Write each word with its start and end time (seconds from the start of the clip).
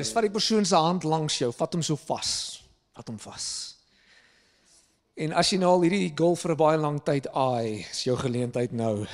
is, 0.00 0.12
vat 0.12 0.26
die 0.26 0.32
persoon 0.32 0.64
se 0.64 0.76
hand 0.76 1.04
langs 1.04 1.38
jou, 1.40 1.50
vat 1.56 1.74
hom 1.74 1.82
so 1.82 1.98
vas. 2.06 2.30
Vat 2.96 3.08
hom 3.08 3.18
vas. 3.20 3.46
En 5.16 5.32
as 5.32 5.48
jy 5.52 5.58
nou 5.60 5.70
al 5.72 5.86
hierdie 5.86 6.12
golf 6.16 6.42
vir 6.44 6.52
'n 6.52 6.60
baie 6.60 6.78
lang 6.78 7.00
tyd 7.00 7.26
aai, 7.32 7.86
is 7.90 8.04
jou 8.04 8.16
geleentheid 8.16 8.72
nou. 8.72 9.06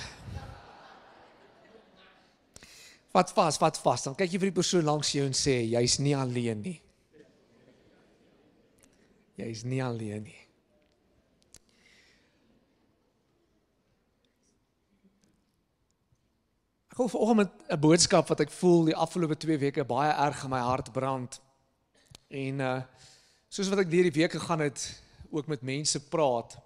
Wat 3.13 3.33
vas, 3.33 3.59
wat 3.59 3.79
vas. 3.79 4.03
Dan 4.03 4.15
kyk 4.15 4.33
jy 4.33 4.39
vir 4.39 4.51
die 4.51 4.61
persoon 4.61 4.85
langs 4.85 5.13
jou 5.13 5.25
en 5.27 5.33
sê 5.33 5.63
jy's 5.69 5.99
nie 5.99 6.17
alleen 6.17 6.63
nie. 6.63 6.81
Jy's 9.37 9.65
nie 9.65 9.83
alleen 9.83 10.23
nie. 10.25 10.42
Ek 16.93 16.99
wil 16.99 17.09
vanoggend 17.09 17.37
met 17.37 17.53
'n 17.73 17.81
boodskap 17.81 18.29
wat 18.29 18.41
ek 18.41 18.51
voel 18.51 18.85
die 18.85 18.97
afgelope 18.97 19.37
2 19.37 19.59
weke 19.59 19.85
baie 19.85 20.13
erg 20.13 20.45
in 20.45 20.51
my 20.51 20.59
hart 20.61 20.93
brand. 20.93 21.41
En 22.29 22.61
uh 22.61 22.83
soos 23.49 23.69
wat 23.69 23.79
ek 23.79 23.91
deur 23.91 24.03
die 24.03 24.21
week 24.21 24.33
gegaan 24.33 24.61
het, 24.61 25.01
ook 25.31 25.47
met 25.47 25.63
mense 25.63 26.01
praat. 26.09 26.59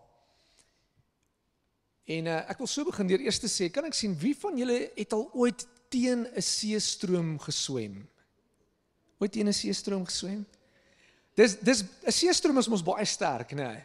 En 2.05 2.27
uh 2.27 2.51
ek 2.51 2.59
wil 2.59 2.67
so 2.67 2.85
begin 2.85 3.07
deur 3.07 3.21
eers 3.21 3.39
te 3.39 3.47
sê, 3.47 3.71
kan 3.71 3.85
ek 3.85 3.95
sien 3.95 4.19
wie 4.19 4.35
van 4.35 4.59
julle 4.59 4.91
het 4.97 5.13
al 5.13 5.31
ooit 5.33 5.67
teen 5.89 6.27
'n 6.27 6.43
seestroom 6.43 7.39
geswem? 7.39 8.09
Ooit 9.19 9.33
teen 9.33 9.47
'n 9.47 9.53
seestroom 9.53 10.05
geswem? 10.05 10.47
Dis 11.35 11.55
dis 11.61 11.85
'n 12.03 12.11
seestroom 12.13 12.59
is 12.59 12.69
mos 12.69 12.83
baie 12.83 13.05
sterk, 13.05 13.53
né? 13.53 13.73
Nee. 13.73 13.85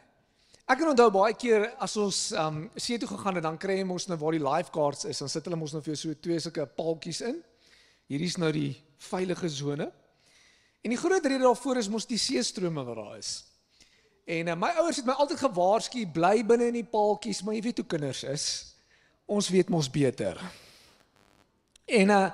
Ek 0.72 0.78
kan 0.80 0.88
onthou 0.88 1.10
baie 1.12 1.34
keer 1.36 1.66
as 1.84 1.98
ons 2.00 2.18
um 2.40 2.62
see 2.80 2.96
toe 3.02 3.10
gegaan 3.10 3.36
het, 3.36 3.44
dan 3.44 3.58
kry 3.60 3.74
jy 3.82 3.86
mos 3.90 4.06
nou 4.08 4.16
waar 4.22 4.38
die 4.38 4.44
lifeguards 4.44 5.04
is, 5.10 5.20
dan 5.20 5.28
sit 5.28 5.44
hulle 5.50 5.58
mos 5.60 5.74
nou 5.76 5.82
vir 5.84 5.92
jou 5.92 6.00
so 6.00 6.20
twee 6.24 6.38
sulke 6.40 6.64
paaltjies 6.78 7.20
in. 7.28 7.42
Hierdie 8.08 8.30
is 8.32 8.38
nou 8.40 8.52
die 8.56 8.70
veilige 9.04 9.50
sone. 9.52 9.90
En 10.80 10.94
die 10.94 11.00
groot 11.02 11.26
rede 11.28 11.44
daarvoor 11.44 11.82
is 11.82 11.90
mos 11.92 12.08
die 12.08 12.20
seestrome 12.22 12.86
wat 12.88 13.02
daar 13.02 13.18
is. 13.18 13.34
En 14.24 14.54
uh, 14.54 14.56
my 14.62 14.70
ouers 14.80 15.02
het 15.02 15.10
my 15.10 15.18
altyd 15.20 15.42
gewaarsku 15.42 16.06
bly 16.16 16.38
binne 16.48 16.70
in 16.72 16.80
die 16.80 16.88
paaltjies, 16.88 17.44
maar 17.44 17.58
jy 17.58 17.66
weet 17.68 17.84
hoe 17.84 17.88
kinders 17.92 18.24
is. 18.32 18.48
Ons 19.28 19.52
weet 19.52 19.74
mos 19.76 19.92
beter. 19.92 20.40
En 21.92 22.16
uh 22.22 22.26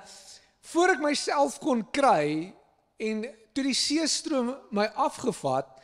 voor 0.67 0.97
ek 0.97 1.00
myself 1.00 1.58
kon 1.64 1.81
kry 1.95 2.52
en 3.00 3.22
toe 3.56 3.64
die 3.64 3.78
seestroom 3.78 4.52
my 4.75 4.84
afgevat, 5.00 5.77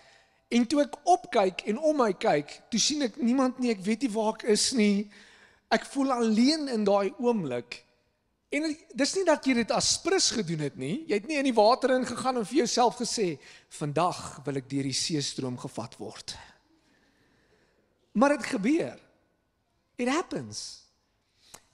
En 0.53 0.67
toe 0.69 0.83
ek 0.83 0.99
opkyk 1.09 1.63
en 1.71 1.79
om 1.81 1.97
my 2.03 2.11
kyk, 2.13 2.51
toe 2.69 2.81
sien 2.81 3.07
ek 3.07 3.17
niemand 3.21 3.57
nie, 3.61 3.71
ek 3.73 3.81
weet 3.85 4.05
nie 4.05 4.11
waar 4.13 4.35
ek 4.35 4.45
is 4.53 4.67
nie. 4.77 5.07
Ek 5.73 5.87
voel 5.89 6.13
alleen 6.13 6.67
in 6.69 6.85
daai 6.85 7.09
oomblik. 7.17 7.79
En 8.53 8.67
dis 8.69 9.15
nie 9.17 9.25
dat 9.25 9.47
jy 9.49 9.55
dit 9.63 9.71
as 9.73 9.95
prins 10.03 10.29
gedoen 10.35 10.61
het 10.67 10.75
nie. 10.77 11.07
Jy 11.09 11.17
het 11.17 11.29
nie 11.29 11.39
in 11.41 11.49
die 11.49 11.55
water 11.57 11.95
ingegaan 11.95 12.37
en 12.37 12.45
vir 12.45 12.59
jouself 12.61 12.99
gesê, 13.01 13.39
"Vandag 13.69 14.41
wil 14.45 14.57
ek 14.61 14.69
deur 14.69 14.83
die 14.83 14.93
seestroom 14.93 15.57
gevat 15.57 15.97
word." 15.97 16.37
Maar 18.13 18.37
dit 18.37 18.45
gebeur. 18.45 18.99
It 19.97 20.07
happens. 20.07 20.83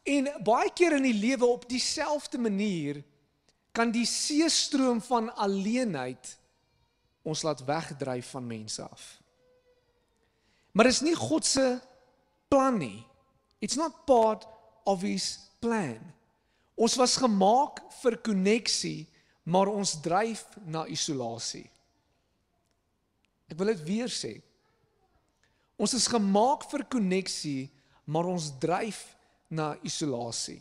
En 0.04 0.32
baie 0.44 0.72
keer 0.74 0.96
in 0.96 1.04
die 1.04 1.20
lewe 1.20 1.46
op 1.46 1.70
dieselfde 1.70 2.38
manier 2.38 3.04
kan 3.72 3.92
die 3.92 4.06
seestroom 4.06 5.02
van 5.02 5.36
alleenheid 5.36 6.39
ons 7.24 7.44
laat 7.44 7.64
wegdryf 7.66 8.30
van 8.36 8.48
mense 8.48 8.84
af. 8.84 9.20
Maar 10.72 10.90
dit 10.90 10.94
is 10.94 11.06
nie 11.06 11.16
God 11.18 11.46
se 11.46 11.80
plan 12.48 12.78
nie. 12.78 13.06
It's 13.60 13.76
not 13.76 14.06
part 14.06 14.48
of 14.86 15.02
his 15.02 15.38
plan. 15.60 16.00
Ons 16.80 16.96
was 16.96 17.18
gemaak 17.20 17.82
vir 18.00 18.16
koneksie, 18.24 19.08
maar 19.44 19.68
ons 19.68 19.98
dryf 20.02 20.46
na 20.64 20.86
isolasie. 20.88 21.68
Ek 23.50 23.58
wil 23.60 23.74
dit 23.74 23.84
weer 23.88 24.14
sê. 24.14 24.38
Ons 25.80 25.96
is 25.98 26.08
gemaak 26.12 26.64
vir 26.72 26.86
koneksie, 26.92 27.70
maar 28.06 28.30
ons 28.30 28.52
dryf 28.62 29.02
na 29.50 29.74
isolasie. 29.86 30.60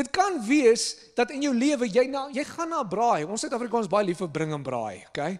Dit 0.00 0.08
kan 0.14 0.38
wees 0.46 0.94
dat 1.18 1.32
in 1.34 1.42
jou 1.44 1.52
lewe 1.52 1.88
jy 1.92 2.06
na 2.08 2.28
jy 2.32 2.44
gaan 2.48 2.70
na 2.72 2.80
braai. 2.88 3.26
Ons 3.28 3.44
Suid-Afrikaners 3.44 3.90
baie 3.90 4.06
lief 4.08 4.22
vir 4.22 4.30
bring 4.32 4.54
en 4.56 4.62
braai, 4.64 5.02
okay? 5.10 5.34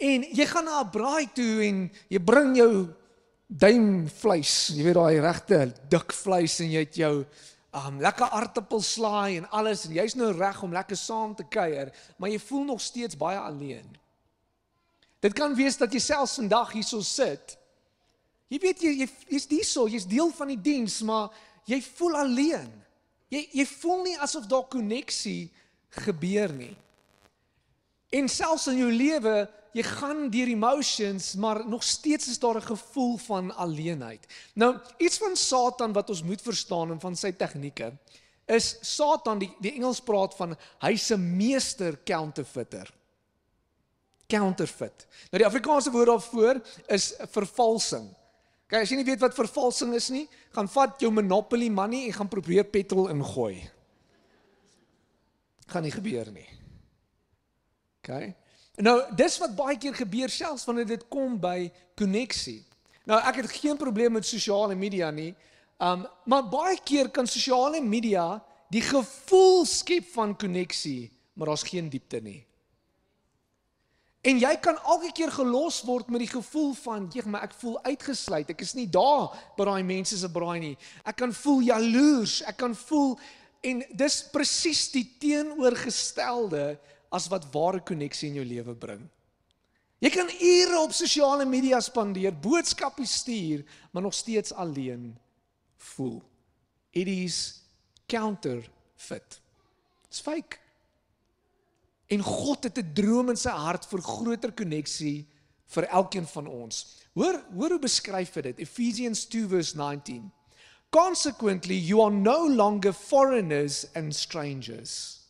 En 0.00 0.24
jy 0.36 0.46
gaan 0.48 0.66
na 0.68 0.80
'n 0.82 0.90
braai 0.92 1.32
toe 1.32 1.64
en 1.64 1.78
jy 2.08 2.20
bring 2.20 2.56
jou 2.56 2.88
duim 3.46 4.08
vleis, 4.08 4.70
jy 4.74 4.84
weet 4.84 4.94
daai 4.94 5.20
regte 5.20 5.58
dik 5.90 6.12
vleis 6.12 6.60
en 6.60 6.70
jy 6.70 6.84
het 6.84 6.96
jou 6.96 7.14
um 7.74 8.00
lekker 8.02 8.30
aartappelslaai 8.30 9.38
en 9.38 9.48
alles 9.50 9.86
en 9.86 9.94
jy's 9.94 10.14
nou 10.18 10.30
reg 10.32 10.62
om 10.62 10.72
lekker 10.72 10.96
saam 10.96 11.34
te 11.34 11.44
kuier, 11.44 11.90
maar 12.18 12.30
jy 12.30 12.38
voel 12.38 12.64
nog 12.64 12.80
steeds 12.80 13.16
baie 13.16 13.38
alleen. 13.38 13.96
Dit 15.20 15.32
kan 15.32 15.54
wees 15.54 15.76
dat 15.76 15.92
jy 15.92 16.00
selfs 16.00 16.38
vandag 16.40 16.72
hierso 16.72 17.00
sit. 17.00 17.56
Jy 18.48 18.58
weet 18.58 18.82
jy 18.82 18.92
jy's 19.28 19.46
hierso, 19.48 19.86
jy's 19.88 20.06
deel 20.06 20.30
van 20.34 20.48
die 20.48 20.60
diens, 20.60 21.00
maar 21.02 21.30
jy 21.66 21.80
voel 21.96 22.16
alleen. 22.16 22.70
Jy 23.30 23.46
jy 23.60 23.66
voel 23.66 24.02
nie 24.02 24.18
asof 24.18 24.46
daar 24.50 24.66
koneksie 24.68 25.50
gebeur 26.04 26.52
nie. 26.52 26.74
En 28.10 28.28
selfs 28.28 28.66
in 28.66 28.80
jou 28.82 28.90
lewe, 28.90 29.48
jy 29.72 29.84
gaan 29.86 30.24
deur 30.34 30.50
emotions, 30.50 31.34
maar 31.38 31.62
nog 31.66 31.84
steeds 31.86 32.28
is 32.28 32.38
daar 32.38 32.58
'n 32.58 32.72
gevoel 32.74 33.16
van 33.16 33.54
alleenheid. 33.54 34.26
Nou, 34.54 34.78
iets 34.98 35.18
van 35.18 35.36
Satan 35.36 35.92
wat 35.92 36.10
ons 36.10 36.22
moet 36.22 36.42
verstaan 36.42 36.90
en 36.90 37.00
van 37.00 37.16
sy 37.16 37.32
tegnieke 37.32 37.92
is 38.50 38.76
Satan 38.82 39.38
die 39.38 39.50
die 39.62 39.74
Engels 39.78 40.00
praat 40.00 40.34
van 40.34 40.56
hy's 40.82 41.10
'n 41.10 41.36
meester 41.36 41.98
counterfeiter. 42.04 42.90
Counterfeit. 44.26 45.06
Nou 45.30 45.38
die 45.42 45.46
Afrikaanse 45.46 45.90
woord 45.90 46.06
daarvoor 46.06 46.60
is 46.86 47.14
vervalsing. 47.30 48.14
Kyk, 48.70 48.84
as 48.84 48.90
jy 48.92 49.00
nie 49.00 49.08
weet 49.08 49.22
wat 49.24 49.34
vervalsing 49.34 49.96
is 49.98 50.08
nie, 50.14 50.28
gaan 50.54 50.68
vat 50.70 51.00
jou 51.02 51.10
Monopoly 51.10 51.66
money 51.74 52.04
en 52.06 52.14
gaan 52.14 52.30
probeer 52.30 52.68
petrol 52.70 53.08
ingooi. 53.10 53.56
Gaan 55.70 55.82
nie 55.86 55.94
gebeur 55.94 56.30
nie. 56.30 56.46
OK. 58.00 58.12
Nou, 58.80 58.94
dis 59.18 59.38
wat 59.42 59.56
baie 59.58 59.76
keer 59.78 59.94
gebeur 59.98 60.30
selfs 60.32 60.64
wanneer 60.68 60.86
dit 60.88 61.02
kom 61.10 61.34
by 61.42 61.66
koneksie. 61.98 62.60
Nou, 63.10 63.18
ek 63.18 63.42
het 63.42 63.50
geen 63.58 63.78
probleem 63.80 64.14
met 64.14 64.28
sosiale 64.28 64.76
media 64.78 65.10
nie. 65.10 65.32
Um, 65.80 66.06
maar 66.30 66.46
baie 66.46 66.78
keer 66.84 67.10
kan 67.10 67.26
sosiale 67.26 67.80
media 67.82 68.38
die 68.70 68.84
gevoel 68.84 69.64
skep 69.66 70.12
van 70.14 70.36
koneksie, 70.38 71.10
maar 71.34 71.50
daar's 71.50 71.66
geen 71.66 71.90
diepte 71.90 72.20
nie. 72.22 72.44
En 74.20 74.36
jy 74.36 74.52
kan 74.60 74.76
elke 74.84 75.12
keer 75.16 75.30
gelos 75.32 75.78
word 75.88 76.10
met 76.12 76.20
die 76.20 76.28
gevoel 76.28 76.74
van, 76.82 77.08
"Jeg, 77.12 77.24
maar 77.24 77.42
ek 77.42 77.54
voel 77.54 77.82
uitgesluit. 77.82 78.50
Ek 78.50 78.60
is 78.60 78.74
nie 78.74 78.88
daar 78.88 79.32
by 79.56 79.64
daai 79.64 79.82
mense 79.82 80.18
se 80.18 80.28
braai 80.28 80.60
nie. 80.60 80.76
Ek 81.04 81.16
kan 81.16 81.32
voel 81.32 81.60
jaloers. 81.60 82.42
Ek 82.42 82.56
kan 82.56 82.74
voel 82.74 83.18
en 83.60 83.82
dis 83.92 84.22
presies 84.32 84.90
die 84.90 85.16
teenoorgestelde 85.18 86.78
as 87.12 87.28
wat 87.28 87.52
ware 87.52 87.80
koneksie 87.80 88.28
in 88.28 88.34
jou 88.34 88.44
lewe 88.44 88.74
bring. 88.74 89.08
Jy 90.00 90.10
kan 90.10 90.30
ure 90.40 90.78
op 90.80 90.92
sosiale 90.92 91.44
media 91.44 91.80
spandeer, 91.80 92.32
boodskappe 92.32 93.04
stuur, 93.06 93.64
maar 93.92 94.02
nog 94.02 94.14
steeds 94.14 94.52
alleen 94.52 95.18
voel. 95.76 96.22
It 96.90 97.06
is 97.06 97.62
counterfeit. 98.06 99.40
It's 100.08 100.20
fake. 100.20 100.58
En 102.10 102.22
God 102.26 102.64
het 102.66 102.78
'n 102.78 102.92
droom 102.94 103.28
in 103.30 103.36
sy 103.36 103.50
hart 103.50 103.86
vir 103.86 104.02
groter 104.02 104.52
koneksie 104.52 105.28
vir 105.66 105.86
elkeen 105.86 106.26
van 106.26 106.46
ons. 106.46 106.96
Hoor, 107.14 107.44
hoor 107.54 107.70
hoe 107.76 107.78
beskryf 107.78 108.34
hy 108.34 108.40
dit? 108.40 108.58
Ephesians 108.58 109.26
2:19. 109.26 110.30
Consequently, 110.90 111.76
you 111.76 112.02
are 112.02 112.10
no 112.10 112.48
longer 112.48 112.92
foreigners 112.92 113.86
and 113.94 114.14
strangers, 114.14 115.20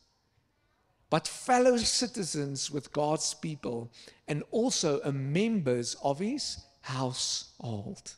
but 1.09 1.27
fellow 1.27 1.77
citizens 1.77 2.71
with 2.71 2.91
God's 2.91 3.35
people 3.35 3.91
and 4.27 4.43
also 4.51 4.99
members 5.11 5.95
of 6.01 6.17
his 6.17 6.57
household. 6.81 8.15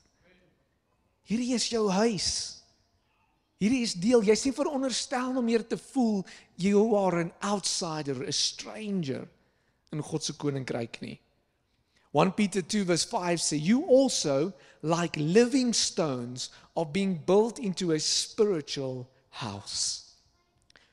Hierdie 1.27 1.53
is 1.53 1.67
jou 1.67 1.89
huis. 1.91 2.61
Hierdie 3.59 3.83
is 3.83 3.93
deel. 3.93 4.23
Jy's 4.23 4.43
nie 4.43 4.55
veronderstel 4.55 5.37
om 5.39 5.45
meer 5.47 5.63
te 5.67 5.77
voel 5.77 6.23
you 6.57 6.95
are 6.95 7.19
an 7.19 7.31
outsider, 7.43 8.23
a 8.23 8.31
stranger 8.31 9.27
in 9.91 10.01
God 10.01 10.23
se 10.23 10.33
koninkryk 10.33 11.01
nie. 11.01 11.19
1 12.11 12.31
Peter 12.33 12.61
2 12.61 12.83
verse 12.85 13.05
5 13.05 13.39
sê 13.39 13.59
you 13.59 13.85
also 13.85 14.53
like 14.83 15.17
living 15.17 15.73
stones 15.73 16.49
are 16.75 16.85
being 16.85 17.15
built 17.15 17.57
into 17.57 17.91
a 17.91 17.99
spiritual 17.99 19.09
house 19.29 20.13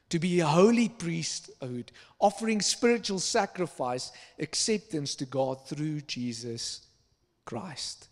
to 0.09 0.19
be 0.19 0.41
a 0.41 0.47
holy 0.47 0.89
priesthood 0.89 1.93
offering 2.19 2.61
spiritual 2.61 3.19
sacrifice 3.19 4.13
acceptance 4.39 5.15
to 5.15 5.27
God 5.27 5.67
through 5.67 6.01
Jesus 6.03 6.87
Christ. 7.45 8.09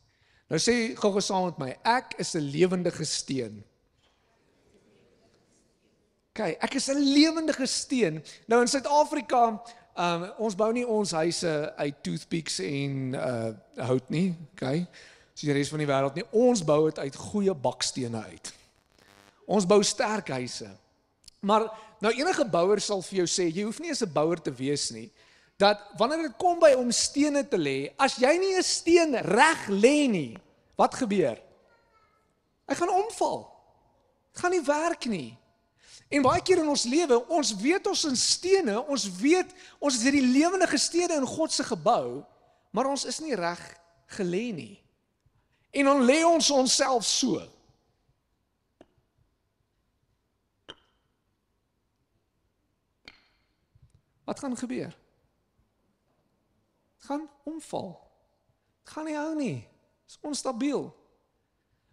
Nou 0.49 0.61
sê 0.61 0.95
gou 0.97 1.12
gou 1.12 1.25
saam 1.25 1.49
met 1.49 1.59
my, 1.61 1.73
ek 1.85 2.15
is 2.19 2.35
'n 2.37 2.50
lewendige 2.53 3.05
steen. 3.05 3.65
OK, 6.38 6.55
ek 6.62 6.75
is 6.79 6.87
'n 6.87 7.02
lewendige 7.02 7.67
steen. 7.67 8.23
Nou 8.46 8.61
in 8.61 8.69
Suid-Afrika, 8.69 9.58
um 9.99 10.32
ons 10.38 10.55
bou 10.55 10.73
nie 10.73 10.87
ons 10.87 11.11
huise 11.11 11.73
uit 11.76 11.96
toothpicks 12.02 12.58
en 12.58 13.14
uh 13.14 13.50
hout 13.87 14.08
nie, 14.08 14.37
okay? 14.52 14.87
Soos 15.35 15.49
die 15.50 15.52
res 15.52 15.69
van 15.69 15.82
die 15.82 15.88
wêreld 15.88 16.14
nie. 16.14 16.25
Ons 16.31 16.62
bou 16.62 16.85
dit 16.85 16.99
uit 16.99 17.17
goeie 17.17 17.55
bakstene 17.55 18.23
uit. 18.23 18.52
Ons 19.46 19.67
bou 19.67 19.82
sterk 19.82 20.29
huise. 20.29 20.70
Maar 21.40 21.67
nou 21.99 22.12
enige 22.14 22.46
bouer 22.46 22.81
sal 22.81 23.02
vir 23.02 23.25
jou 23.25 23.26
sê, 23.26 23.50
jy 23.50 23.64
hoef 23.67 23.81
nie 23.81 23.88
eens 23.88 24.02
'n 24.02 24.12
bouer 24.12 24.38
te 24.38 24.55
wees 24.55 24.90
nie, 24.90 25.11
dat 25.58 25.82
wanneer 25.99 26.23
dit 26.23 26.38
kom 26.38 26.61
by 26.61 26.75
om 26.79 26.93
stene 26.93 27.43
te 27.49 27.58
lê, 27.58 27.90
as 27.99 28.14
jy 28.14 28.38
nie 28.38 28.55
'n 28.55 28.62
steen 28.62 29.14
reg 29.14 29.67
lê 29.67 30.06
nie, 30.06 30.38
wat 30.76 30.94
gebeur? 30.94 31.38
Hy 32.69 32.75
gaan 32.75 32.90
omval. 32.90 33.50
Dit 34.32 34.43
gaan 34.43 34.50
nie 34.50 34.62
werk 34.62 35.06
nie. 35.06 35.38
En 36.09 36.25
baie 36.25 36.43
keer 36.43 36.62
in 36.62 36.69
ons 36.71 36.87
lewe, 36.89 37.19
ons 37.29 37.50
weet 37.61 37.87
ons 37.91 38.05
in 38.09 38.17
stene, 38.17 38.79
ons 38.89 39.05
weet 39.21 39.50
ons 39.79 39.95
is 39.95 40.05
hierdie 40.06 40.25
lewendige 40.25 40.79
stene 40.81 41.19
in 41.21 41.27
God 41.29 41.53
se 41.53 41.67
gebou, 41.69 42.23
maar 42.73 42.89
ons 42.89 43.05
is 43.09 43.21
nie 43.21 43.37
reg 43.37 43.61
gelê 44.17 44.49
nie. 44.56 44.75
En 45.77 45.91
dan 45.91 46.05
lê 46.09 46.23
ons 46.25 46.50
onsself 46.55 47.05
so. 47.05 47.43
Wat 54.29 54.41
gaan 54.41 54.56
gebeur? 54.56 54.93
Dit 56.97 57.05
gaan 57.09 57.29
omval. 57.45 57.95
Dit 58.85 58.93
gaan 58.93 59.09
nie 59.09 59.17
hou 59.17 59.35
nie. 59.37 59.59
Dit 60.05 60.17
is 60.17 60.19
onstabiel. 60.21 60.89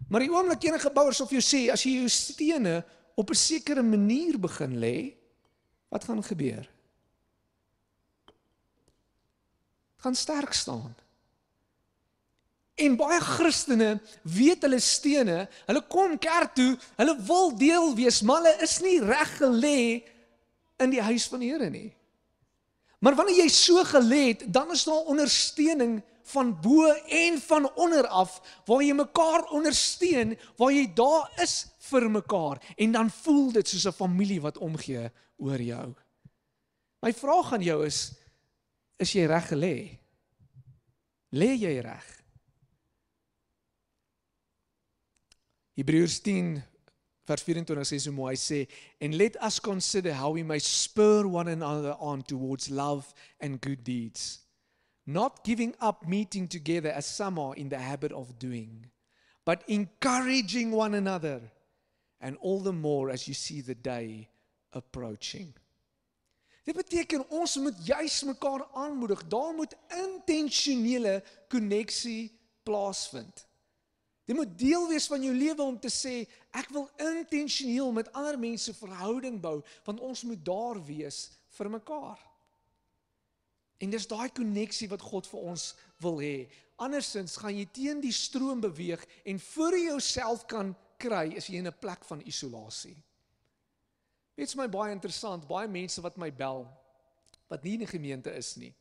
Maar 0.09 0.25
die 0.25 0.31
oomblik 0.31 0.63
enige 0.67 0.91
bouers 0.91 1.21
of 1.23 1.31
jy 1.31 1.43
sê 1.43 1.61
as 1.71 1.83
jy 1.87 1.97
jou 2.01 2.09
stene 2.11 2.81
op 3.15 3.29
'n 3.29 3.35
sekere 3.35 3.83
manier 3.83 4.39
begin 4.39 4.79
lê, 4.79 5.15
wat 5.89 6.03
gaan 6.03 6.23
gebeur? 6.23 6.75
gaan 10.05 10.15
sterk 10.15 10.53
staan. 10.53 10.95
En 12.75 12.95
baie 12.99 13.19
Christene 13.19 13.95
weet 14.21 14.61
hulle 14.67 14.79
stene, 14.83 15.37
hulle 15.65 15.81
kom 15.89 16.17
kerk 16.21 16.53
toe, 16.53 16.75
hulle 16.99 17.15
wil 17.25 17.53
deel 17.57 17.95
wees, 17.97 18.19
maar 18.21 18.43
hulle 18.43 18.67
is 18.67 18.75
nie 18.83 18.99
reg 19.01 19.31
gelê 19.39 19.79
in 20.83 20.91
die 20.93 21.01
huis 21.01 21.25
van 21.31 21.41
die 21.41 21.49
Here 21.49 21.69
nie. 21.71 21.89
Maar 23.01 23.17
wanneer 23.17 23.45
jy 23.45 23.47
so 23.53 23.81
gelê 23.87 24.21
het, 24.33 24.43
dan 24.53 24.75
is 24.75 24.83
daar 24.85 25.09
ondersteuning 25.09 25.97
van 26.25 26.53
bo 26.61 26.91
en 27.07 27.37
van 27.41 27.69
onder 27.75 28.07
af 28.07 28.39
waar 28.65 28.81
jy 28.83 28.93
mekaar 28.97 29.45
ondersteun, 29.53 30.33
waar 30.57 30.73
jy 30.73 30.87
daar 30.97 31.29
is 31.43 31.65
vir 31.89 32.09
mekaar 32.09 32.61
en 32.75 32.91
dan 32.95 33.09
voel 33.09 33.51
dit 33.51 33.67
soos 33.67 33.85
'n 33.87 33.99
familie 34.03 34.41
wat 34.41 34.57
omgee 34.57 35.11
oor 35.37 35.61
jou. 35.61 35.93
My 37.01 37.13
vraag 37.13 37.53
aan 37.53 37.61
jou 37.61 37.85
is 37.85 38.13
is 38.97 39.11
jy 39.11 39.25
reg 39.25 39.47
gelê? 39.51 39.99
Lê 41.31 41.51
jy 41.59 41.79
reg? 41.79 42.05
Hebreërs 45.75 46.21
10 46.21 46.63
vers 47.25 47.43
24 47.43 47.85
sê 47.85 47.99
so 47.99 48.11
mooi 48.11 48.35
sê 48.35 48.67
and 49.01 49.13
let 49.13 49.35
us 49.43 49.59
consider 49.59 50.13
how 50.13 50.31
we 50.31 50.43
may 50.43 50.59
spur 50.59 51.27
one 51.27 51.51
another 51.51 51.95
on 51.99 52.21
towards 52.21 52.69
love 52.69 53.13
and 53.41 53.61
good 53.61 53.83
deeds 53.83 54.44
not 55.05 55.43
giving 55.43 55.75
up 55.79 56.05
meeting 56.05 56.49
together 56.49 56.91
as 56.91 57.05
some 57.05 57.39
are 57.39 57.55
in 57.55 57.69
the 57.69 57.77
habit 57.77 58.11
of 58.11 58.37
doing 58.37 58.91
but 59.45 59.63
encouraging 59.67 60.71
one 60.71 60.95
another 60.95 61.41
and 62.19 62.37
all 62.41 62.59
the 62.59 62.73
more 62.73 63.09
as 63.11 63.27
you 63.27 63.33
see 63.33 63.61
the 63.61 63.75
day 63.75 64.27
approaching. 64.73 65.53
Dit 66.65 66.75
beteken 66.75 67.29
ons 67.29 67.57
moet 67.61 67.77
juis 67.85 68.23
mekaar 68.25 68.65
aanmoedig. 68.73 69.27
Daar 69.29 69.53
moet 69.53 69.75
intentionele 69.93 71.23
koneksie 71.47 72.33
plaasvind. 72.63 73.45
Dit 74.25 74.35
moet 74.35 74.57
deel 74.57 74.87
wees 74.89 75.05
van 75.07 75.21
jou 75.21 75.35
lewe 75.35 75.61
om 75.61 75.77
te 75.79 75.91
sê 75.93 76.23
ek 76.57 76.71
wil 76.73 76.89
intentioneel 76.97 77.91
met 77.93 78.09
ander 78.17 78.39
mense 78.41 78.73
verhouding 78.73 79.37
bou 79.41 79.59
want 79.85 80.01
ons 80.01 80.23
moet 80.25 80.41
daar 80.41 80.81
wees 80.87 81.27
vir 81.59 81.69
mekaar. 81.69 82.17
En 83.83 83.91
dis 83.91 84.07
daai 84.07 84.29
koneksie 84.29 84.87
wat 84.91 85.03
God 85.03 85.27
vir 85.27 85.39
ons 85.51 85.65
wil 86.03 86.21
hê. 86.23 86.47
Andersins 86.81 87.37
gaan 87.39 87.55
jy 87.55 87.65
teen 87.71 88.01
die 88.03 88.13
stroom 88.15 88.61
beweeg 88.63 89.03
en 89.27 89.39
voor 89.39 89.77
jy 89.77 89.89
jouself 89.89 90.45
kan 90.47 90.73
kry 90.99 91.35
is 91.35 91.47
jy 91.47 91.59
in 91.59 91.67
'n 91.67 91.79
plek 91.79 92.05
van 92.05 92.23
isolasie. 92.25 92.95
Dit's 94.35 94.55
my 94.55 94.67
baie 94.67 94.91
interessant, 94.91 95.47
baie 95.47 95.67
mense 95.67 96.01
wat 96.01 96.17
my 96.17 96.31
bel 96.31 96.67
wat 97.47 97.63
nie 97.63 97.73
in 97.73 97.85
die 97.85 97.87
gemeente 97.87 98.31
is 98.33 98.55
nie, 98.57 98.73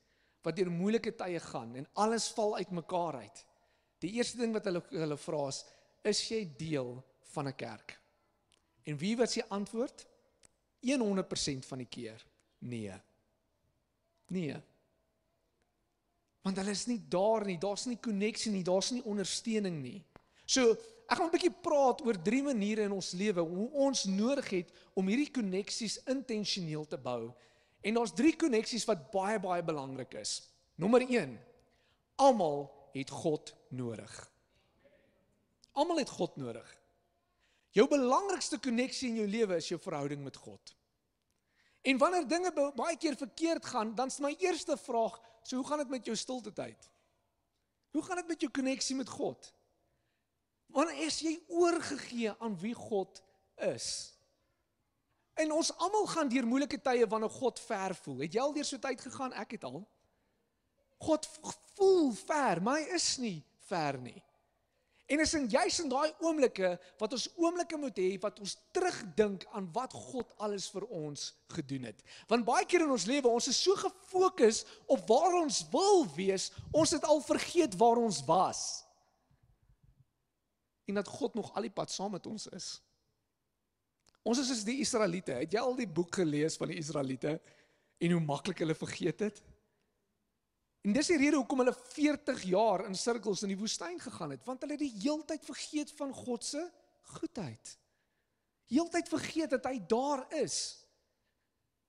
wat 0.43 0.57
deur 0.57 0.71
moeilike 0.71 1.13
tye 1.13 1.41
gaan 1.41 1.75
en 1.77 1.87
alles 1.95 2.29
val 2.33 2.57
uitmekaar 2.57 3.17
uit. 3.21 3.45
Die 4.01 4.13
eerste 4.17 4.39
ding 4.39 4.53
wat 4.53 4.65
hulle 4.65 4.83
hulle 4.91 5.17
vra 5.17 5.49
is, 5.49 5.65
is 6.05 6.31
jy 6.31 6.45
deel 6.59 7.05
van 7.35 7.49
'n 7.49 7.57
kerk? 7.57 8.01
En 8.85 8.97
wie 8.97 9.17
wat 9.17 9.31
sy 9.31 9.43
antwoord? 9.49 10.07
100% 10.85 11.65
van 11.65 11.79
die 11.79 11.89
keer, 11.89 12.27
nee. 12.59 12.93
Nee. 14.29 14.57
Want 16.45 16.61
hulle 16.61 16.75
is 16.77 16.87
nie 16.91 17.01
daar 17.09 17.47
nie, 17.49 17.57
daar's 17.61 17.87
nie 17.89 17.97
koneksie 17.97 18.53
nie, 18.53 18.65
daar's 18.67 18.91
nie 18.93 19.05
ondersteuning 19.09 19.79
nie. 19.81 20.03
So, 20.45 20.77
ek 21.09 21.17
gaan 21.17 21.29
'n 21.29 21.37
bietjie 21.37 21.57
praat 21.63 22.05
oor 22.05 22.21
drie 22.23 22.43
maniere 22.43 22.85
in 22.85 22.93
ons 22.93 23.13
lewe 23.13 23.41
hoe 23.41 23.71
ons 23.71 24.05
nodig 24.05 24.51
het 24.51 24.73
om 24.95 25.09
hierdie 25.09 25.31
koneksies 25.31 26.03
intentioneel 26.05 26.87
te 26.87 26.99
bou. 26.99 27.33
En 27.83 27.95
daar's 27.95 28.13
drie 28.13 28.37
koneksies 28.37 28.85
wat 28.85 29.11
baie 29.11 29.41
baie 29.41 29.63
belangrik 29.63 30.15
is. 30.15 30.43
Nommer 30.77 31.01
1. 31.01 31.39
Almal 32.17 32.71
het 32.93 33.11
God 33.11 33.55
nodig. 33.69 34.31
Almal 35.73 35.99
het 35.99 36.09
God 36.09 36.37
nodig. 36.37 36.67
Jou 37.75 37.89
belangrikste 37.89 38.59
koneksie 38.59 39.09
in 39.09 39.17
jou 39.17 39.27
lewe 39.29 39.57
is 39.57 39.69
jou 39.69 39.81
verhouding 39.81 40.23
met 40.23 40.37
God. 40.37 40.75
En 41.83 41.99
wanneer 41.99 42.29
dinge 42.29 42.53
baie 42.77 42.97
keer 42.97 43.17
verkeerd 43.17 43.67
gaan, 43.67 43.95
dan 43.95 44.07
is 44.07 44.21
my 44.23 44.35
eerste 44.39 44.77
vraag, 44.77 45.19
so 45.45 45.61
hoe 45.61 45.67
gaan 45.69 45.85
dit 45.85 45.93
met 45.93 46.09
jou 46.09 46.17
stilte 46.17 46.53
tyd? 46.53 46.91
Hoe 47.95 48.03
gaan 48.03 48.17
dit 48.23 48.33
met 48.33 48.41
jou 48.41 48.51
koneksie 48.51 48.97
met 48.97 49.09
God? 49.09 49.53
Wanneer 50.75 51.05
is 51.07 51.21
jy 51.23 51.37
oorgegee 51.49 52.33
aan 52.43 52.57
wie 52.59 52.75
God 52.75 53.23
is? 53.63 53.89
En 55.39 55.53
ons 55.55 55.71
almal 55.77 56.07
gaan 56.11 56.31
deur 56.31 56.47
moeilike 56.47 56.81
tye 56.83 57.07
wanneer 57.11 57.31
God 57.31 57.61
ver 57.61 57.95
voel. 58.03 58.25
Het 58.25 58.35
jy 58.35 58.43
al 58.43 58.55
deur 58.57 58.67
so 58.67 58.83
tyd 58.83 59.03
gegaan? 59.03 59.35
Ek 59.39 59.57
het 59.57 59.67
al. 59.67 59.83
God 61.05 61.29
voel 61.75 62.13
ver, 62.25 62.63
maar 62.63 62.81
hy 62.81 62.97
is 62.97 63.09
nie 63.23 63.39
ver 63.69 63.99
nie. 64.01 64.19
En 65.07 65.21
is 65.21 65.35
in 65.37 65.49
juis 65.53 65.79
in 65.83 65.91
daai 65.93 66.15
oomblikke 66.25 66.71
wat 67.01 67.13
ons 67.13 67.27
oomblikke 67.37 67.77
moet 67.77 67.99
hê 68.01 68.15
wat 68.23 68.39
ons 68.41 68.55
terugdink 68.73 69.45
aan 69.53 69.67
wat 69.77 69.93
God 69.93 70.31
alles 70.41 70.71
vir 70.73 70.87
ons 70.89 71.27
gedoen 71.53 71.91
het. 71.91 72.01
Want 72.31 72.47
baie 72.49 72.65
keer 72.65 72.87
in 72.87 72.95
ons 72.95 73.05
lewe, 73.09 73.29
ons 73.29 73.51
is 73.53 73.61
so 73.61 73.77
gefokus 73.77 74.63
op 74.89 75.05
waar 75.11 75.37
ons 75.43 75.61
wil 75.75 76.07
wees, 76.17 76.49
ons 76.73 76.97
het 76.97 77.05
al 77.05 77.21
vergeet 77.25 77.77
waar 77.81 78.01
ons 78.01 78.23
was. 78.25 78.65
En 80.89 80.97
dat 81.01 81.09
God 81.09 81.37
nog 81.37 81.53
al 81.53 81.69
die 81.69 81.75
pad 81.75 81.93
saam 81.93 82.17
met 82.17 82.27
ons 82.29 82.49
is. 82.57 82.73
Ons 84.25 84.41
is 84.41 84.49
soos 84.49 84.65
die 84.65 84.81
Israeliete. 84.81 85.37
Het 85.37 85.57
jy 85.57 85.61
al 85.61 85.77
die 85.77 85.89
boek 85.89 86.17
gelees 86.17 86.57
van 86.57 86.73
die 86.73 86.81
Israeliete 86.81 87.37
en 88.01 88.17
hoe 88.17 88.25
maklik 88.25 88.65
hulle 88.65 88.77
vergeet 88.77 89.21
het? 89.29 89.45
En 90.85 90.93
dis 90.93 91.09
die 91.09 91.17
rede 91.17 91.39
hoekom 91.41 91.63
hulle 91.63 91.73
40 91.73 92.43
jaar 92.51 92.85
in 92.85 92.97
sirkels 92.99 93.43
in 93.47 93.55
die 93.55 93.61
woestyn 93.61 93.97
gegaan 94.01 94.35
het, 94.35 94.45
want 94.45 94.61
hulle 94.63 94.77
het 94.77 94.85
die 94.85 95.01
heeltyd 95.07 95.45
vergeet 95.47 95.93
van 95.97 96.13
God 96.13 96.45
se 96.45 96.61
goedheid. 97.17 97.77
Heeltyd 98.69 99.09
vergeet 99.09 99.55
dat 99.57 99.65
hy 99.69 99.79
daar 99.89 100.27
is. 100.43 100.59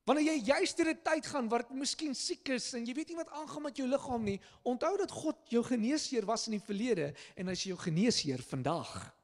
Wanneer 0.08 0.30
jy 0.30 0.54
juist 0.54 0.78
deur 0.78 0.94
'n 0.94 1.02
tyd 1.04 1.26
gaan 1.26 1.50
waar 1.50 1.66
jy 1.66 1.76
miskien 1.76 2.16
siek 2.16 2.48
is 2.50 2.74
en 2.74 2.86
jy 2.86 2.94
weet 2.94 3.10
nie 3.10 3.20
wat 3.20 3.32
aangaan 3.32 3.64
met 3.64 3.78
jou 3.78 3.88
liggaam 3.88 4.24
nie, 4.24 4.40
onthou 4.64 4.98
dat 4.98 5.12
God 5.12 5.38
jou 5.50 5.64
geneesheer 5.64 6.26
was 6.26 6.48
in 6.48 6.60
die 6.60 6.66
verlede 6.68 7.16
en 7.36 7.48
hy 7.48 7.52
is 7.52 7.64
jou 7.64 7.78
geneesheer 7.78 8.42
vandag. 8.44 9.16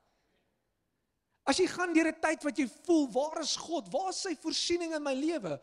As 1.46 1.58
jy 1.58 1.68
gaan 1.68 1.94
deur 1.94 2.08
'n 2.08 2.20
tyd 2.20 2.44
wat 2.44 2.58
jy 2.58 2.68
voel, 2.68 3.08
waar 3.12 3.40
is 3.42 3.56
God? 3.56 3.88
Waar 3.94 4.10
is 4.10 4.22
sy 4.22 4.36
voorsiening 4.36 4.94
in 4.96 5.04
my 5.04 5.14
lewe? 5.14 5.62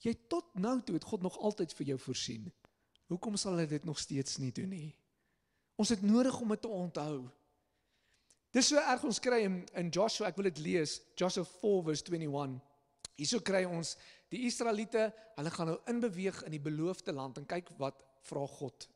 Jy 0.00 0.14
tot 0.28 0.54
nou 0.54 0.80
toe 0.82 0.94
het 0.94 1.04
God 1.04 1.22
nog 1.22 1.36
altyd 1.38 1.72
vir 1.72 1.86
jou 1.86 1.98
voorsien. 1.98 2.52
Hoekom 3.08 3.36
sal 3.40 3.58
hy 3.60 3.66
dit 3.68 3.84
nog 3.88 3.98
steeds 4.00 4.38
nie 4.42 4.52
doen 4.52 4.70
nie? 4.72 4.92
Ons 5.78 5.92
het 5.94 6.02
nodig 6.02 6.34
om 6.40 6.52
dit 6.52 6.60
te 6.60 6.68
onthou. 6.68 7.28
Dis 8.52 8.70
so 8.72 8.80
erg 8.80 9.04
ons 9.04 9.20
kry 9.22 9.42
in, 9.44 9.60
in 9.76 9.90
Joshua, 9.92 10.28
ek 10.28 10.38
wil 10.40 10.48
dit 10.48 10.60
lees, 10.64 10.98
Joshua 11.20 11.46
4 11.46 11.82
vers 11.90 12.04
21. 12.08 12.58
Hierso 13.18 13.40
kry 13.44 13.64
ons 13.68 13.96
die 14.32 14.44
Israeliete, 14.48 15.08
hulle 15.36 15.52
gaan 15.54 15.72
nou 15.72 15.78
inbeweeg 15.90 16.42
in 16.46 16.54
die 16.54 16.62
beloofde 16.62 17.14
land 17.16 17.40
en 17.40 17.48
kyk 17.48 17.70
wat 17.80 18.00
vra 18.28 18.44
God. 18.58 18.88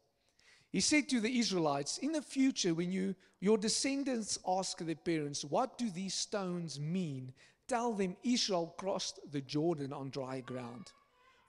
He 0.73 0.81
said 0.81 1.09
to 1.11 1.21
the 1.21 1.39
Israelites, 1.39 1.99
in 1.99 2.13
the 2.13 2.23
future 2.23 2.73
when 2.75 2.93
you 2.93 3.15
your 3.41 3.59
descendants 3.59 4.39
ask 4.47 4.79
their 4.79 4.95
parents, 4.95 5.45
what 5.45 5.77
do 5.77 5.91
these 5.91 6.15
stones 6.15 6.79
mean? 6.81 7.33
Tell 7.67 7.93
them 7.93 8.17
Israel 8.23 8.75
crossed 8.79 9.19
the 9.31 9.41
Jordan 9.41 9.93
on 9.93 10.11
dry 10.11 10.41
ground. 10.41 10.93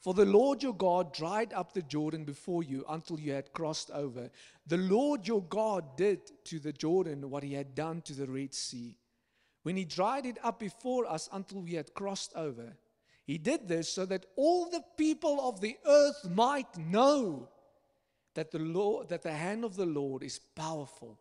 For 0.03 0.13
the 0.13 0.25
Lord 0.25 0.61
your 0.61 0.73
God 0.73 1.13
dried 1.13 1.53
up 1.53 1.71
the 1.71 1.81
Jordan 1.81 2.25
before 2.25 2.61
you 2.61 2.83
until 2.89 3.17
you 3.17 3.31
had 3.31 3.53
crossed 3.53 3.89
over. 3.91 4.29
The 4.67 4.75
Lord 4.75 5.25
your 5.25 5.41
God 5.43 5.95
did 5.95 6.19
to 6.43 6.59
the 6.59 6.73
Jordan 6.73 7.29
what 7.29 7.41
he 7.41 7.53
had 7.53 7.73
done 7.73 8.01
to 8.01 8.13
the 8.13 8.27
Red 8.27 8.53
Sea. 8.53 8.97
When 9.61 9.77
he 9.77 9.85
dried 9.85 10.25
it 10.25 10.37
up 10.43 10.59
before 10.59 11.09
us 11.09 11.29
until 11.31 11.61
we 11.61 11.75
had 11.75 11.93
crossed 11.93 12.33
over, 12.35 12.75
he 13.23 13.37
did 13.37 13.69
this 13.69 13.87
so 13.87 14.05
that 14.07 14.25
all 14.35 14.69
the 14.69 14.83
people 14.97 15.39
of 15.47 15.61
the 15.61 15.77
earth 15.85 16.27
might 16.29 16.77
know 16.77 17.47
that 18.33 18.51
the 18.51 18.59
Lord 18.59 19.07
that 19.07 19.23
the 19.23 19.31
hand 19.31 19.63
of 19.63 19.77
the 19.77 19.85
Lord 19.85 20.21
is 20.21 20.37
powerful 20.37 21.17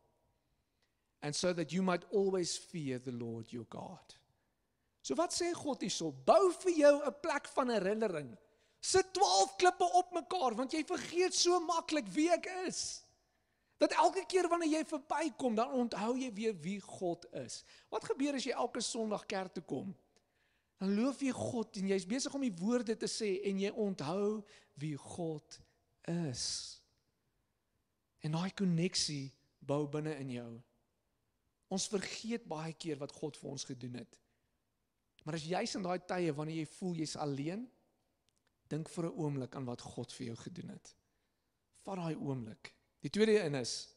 and 1.23 1.33
so 1.33 1.53
that 1.53 1.73
you 1.73 1.83
might 1.83 2.03
always 2.11 2.57
fear 2.57 2.99
the 2.99 3.13
Lord 3.13 3.47
your 3.53 3.67
God. 3.71 4.01
So 5.03 5.15
wat 5.15 5.31
sê 5.31 5.53
God 5.55 5.79
hierso? 5.79 6.13
Bou 6.27 6.51
vir 6.65 6.73
jou 6.73 7.01
'n 7.07 7.15
plek 7.23 7.47
van 7.47 7.69
herinnering 7.69 8.37
Sit 8.83 9.13
12 9.15 9.57
klippe 9.61 9.87
op 9.95 10.11
mekaar 10.17 10.57
want 10.59 10.75
jy 10.75 10.83
vergeet 10.87 11.37
so 11.39 11.61
maklik 11.63 12.09
wie 12.11 12.29
ek 12.35 12.49
is. 12.67 13.03
Dat 13.83 13.95
elke 13.99 14.25
keer 14.31 14.47
wanneer 14.51 14.79
jy 14.79 14.83
verbykom, 14.87 15.57
dan 15.59 15.71
onthou 15.75 16.13
jy 16.19 16.31
weer 16.35 16.55
wie 16.63 16.79
God 16.83 17.25
is. 17.41 17.63
Wat 17.91 18.05
gebeur 18.07 18.39
as 18.39 18.47
jy 18.47 18.55
elke 18.55 18.83
Sondag 18.83 19.25
kerk 19.31 19.55
toe 19.57 19.65
kom? 19.67 19.91
Dan 20.83 20.95
loof 20.99 21.23
jy 21.23 21.33
God 21.35 21.79
en 21.79 21.91
jy's 21.91 22.07
besig 22.07 22.35
om 22.35 22.43
die 22.43 22.55
woorde 22.59 22.95
te 22.99 23.11
sê 23.11 23.37
en 23.47 23.59
jy 23.63 23.71
onthou 23.79 24.43
wie 24.83 24.95
God 24.99 25.59
is. 26.11 26.45
En 28.23 28.35
daai 28.39 28.51
koneksie 28.59 29.33
bou 29.63 29.85
binne 29.91 30.15
in 30.23 30.31
jou. 30.37 30.51
Ons 31.73 31.87
vergeet 31.91 32.47
baie 32.51 32.75
keer 32.75 32.99
wat 33.03 33.15
God 33.15 33.39
vir 33.39 33.51
ons 33.55 33.67
gedoen 33.67 34.01
het. 34.03 34.19
Maar 35.23 35.39
as 35.39 35.47
jy's 35.47 35.75
in 35.79 35.87
daai 35.87 36.03
tye 36.07 36.35
wanneer 36.35 36.63
jy 36.63 36.71
voel 36.77 36.99
jy's 37.03 37.15
alleen, 37.19 37.67
Dink 38.73 38.89
vir 38.89 39.05
'n 39.05 39.17
oomblik 39.21 39.55
aan 39.55 39.69
wat 39.69 39.81
God 39.81 40.13
vir 40.13 40.27
jou 40.27 40.37
gedoen 40.37 40.69
het. 40.69 40.95
Vat 41.85 41.97
daai 41.97 42.17
oomblik. 42.17 42.75
Die 43.01 43.11
tweede 43.11 43.43
een 43.43 43.55
is 43.55 43.89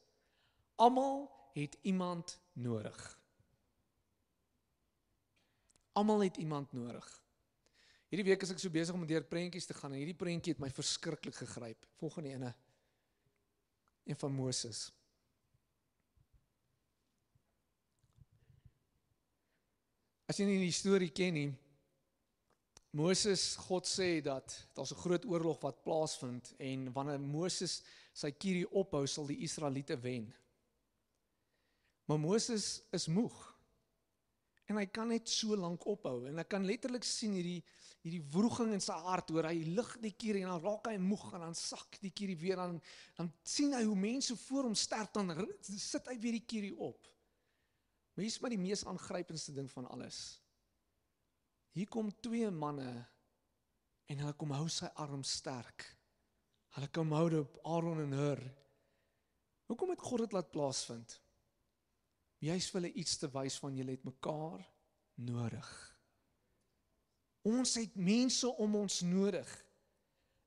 almal 0.76 1.32
het 1.54 1.78
iemand 1.82 2.40
nodig. 2.54 3.20
Almal 5.94 6.20
het 6.20 6.38
iemand 6.38 6.74
nodig. 6.74 7.22
Hierdie 8.12 8.28
week 8.32 8.42
is 8.42 8.52
ek 8.52 8.60
so 8.60 8.70
besig 8.70 8.96
om 8.96 9.06
deur 9.08 9.24
prentjies 9.24 9.66
te 9.66 9.74
gaan 9.74 9.92
en 9.92 9.98
hierdie 9.98 10.18
prentjie 10.18 10.54
het 10.54 10.62
my 10.62 10.70
verskriklik 10.70 11.36
gegryp. 11.36 11.88
Volgende 11.96 12.30
ene. 12.30 12.52
Een 14.04 14.20
van 14.20 14.32
Moses. 14.32 14.92
As 20.26 20.38
jy 20.38 20.46
nie 20.46 20.60
die 20.60 20.74
storie 20.74 21.12
ken 21.14 21.34
nie, 21.34 21.50
Moses, 22.96 23.58
God 23.68 23.84
sê 23.88 24.22
dat 24.24 24.54
daar's 24.74 24.94
'n 24.94 25.04
groot 25.04 25.26
oorlog 25.26 25.60
wat 25.62 25.84
plaasvind 25.84 26.54
en 26.58 26.92
wanneer 26.94 27.20
Moses 27.20 27.82
sy 28.14 28.32
kierie 28.32 28.70
ophou, 28.72 29.08
sal 29.08 29.28
die 29.28 29.42
Israeliete 29.44 30.00
wen. 30.00 30.34
Maar 32.06 32.20
Moses 32.20 32.84
is 32.92 33.08
moeg. 33.08 33.56
En 34.66 34.78
hy 34.78 34.86
kan 34.86 35.08
net 35.08 35.30
so 35.30 35.56
lank 35.56 35.86
ophou 35.86 36.26
en 36.26 36.40
ek 36.40 36.50
kan 36.50 36.66
letterlik 36.66 37.04
sien 37.04 37.34
hierdie 37.34 37.64
hierdie 38.06 38.24
wroging 38.32 38.72
in 38.74 38.82
sy 38.82 38.94
hart 38.94 39.30
hoor 39.30 39.48
hy 39.50 39.64
lig 39.66 39.98
die 40.02 40.14
kierie 40.14 40.44
en 40.46 40.50
dan 40.50 40.62
raak 40.62 40.88
hy 40.88 40.98
moeg 40.98 41.34
en 41.34 41.42
dan 41.42 41.56
sak 41.56 41.98
die 42.02 42.12
kierie 42.12 42.38
weer 42.38 42.60
aan 42.62 42.82
dan 43.18 43.32
sien 43.44 43.74
hy 43.74 43.84
hoe 43.84 43.96
mense 43.96 44.36
voor 44.36 44.64
hom 44.64 44.76
sterf 44.76 45.12
dan 45.12 45.34
sit 45.62 46.08
hy 46.08 46.18
weer 46.20 46.32
die 46.32 46.46
kierie 46.46 46.76
op. 46.78 47.12
Maar 48.14 48.24
hier 48.24 48.32
is 48.32 48.40
maar 48.40 48.50
die 48.50 48.62
mees 48.62 48.86
aangrypendste 48.86 49.54
ding 49.54 49.72
van 49.72 49.88
alles. 49.88 50.45
Hier 51.76 51.88
kom 51.92 52.08
twee 52.24 52.48
manne 52.56 52.88
en 54.08 54.20
hulle 54.22 54.36
kom 54.40 54.54
hou 54.56 54.68
sy 54.72 54.88
arm 55.04 55.26
sterk. 55.28 55.84
Hulle 56.78 56.88
kom 56.96 57.12
hou 57.12 57.26
op 57.42 57.58
Aaron 57.68 58.00
en 58.06 58.16
Hur. 58.16 58.42
Hoekom 59.68 59.92
het 59.92 60.06
God 60.06 60.24
dit 60.24 60.36
laat 60.38 60.54
plaasvind? 60.54 61.18
Jy's 62.46 62.70
vir 62.72 62.80
hulle 62.80 62.94
iets 63.02 63.18
te 63.20 63.28
wys 63.34 63.58
van 63.60 63.76
julle 63.76 63.96
het 63.96 64.08
mekaar 64.08 64.64
nodig. 65.28 65.70
Ons 67.46 67.76
het 67.82 68.00
mense 68.00 68.48
om 68.48 68.80
ons 68.80 69.02
nodig. 69.04 69.52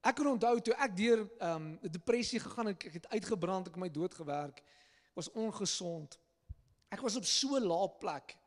Ek 0.09 0.17
kan 0.17 0.33
onthou 0.33 0.57
toe 0.65 0.77
ek 0.81 0.97
deur 0.97 1.27
ehm 1.27 1.69
um, 1.69 1.93
depressie 1.93 2.41
gegaan 2.41 2.73
het, 2.73 2.89
ek 2.89 3.01
het 3.03 3.13
uitgebrand, 3.13 3.69
ek 3.69 3.77
het 3.77 3.85
my 3.85 3.93
dood 3.93 4.17
gewerk. 4.17 4.63
Ek 5.13 5.21
was 5.21 5.29
ongesond. 5.37 6.17
Ek 6.89 7.05
was 7.05 7.21
op 7.21 7.29
so 7.29 7.59
'n 7.59 7.69
lae 7.69 7.89
plek. 8.01 8.39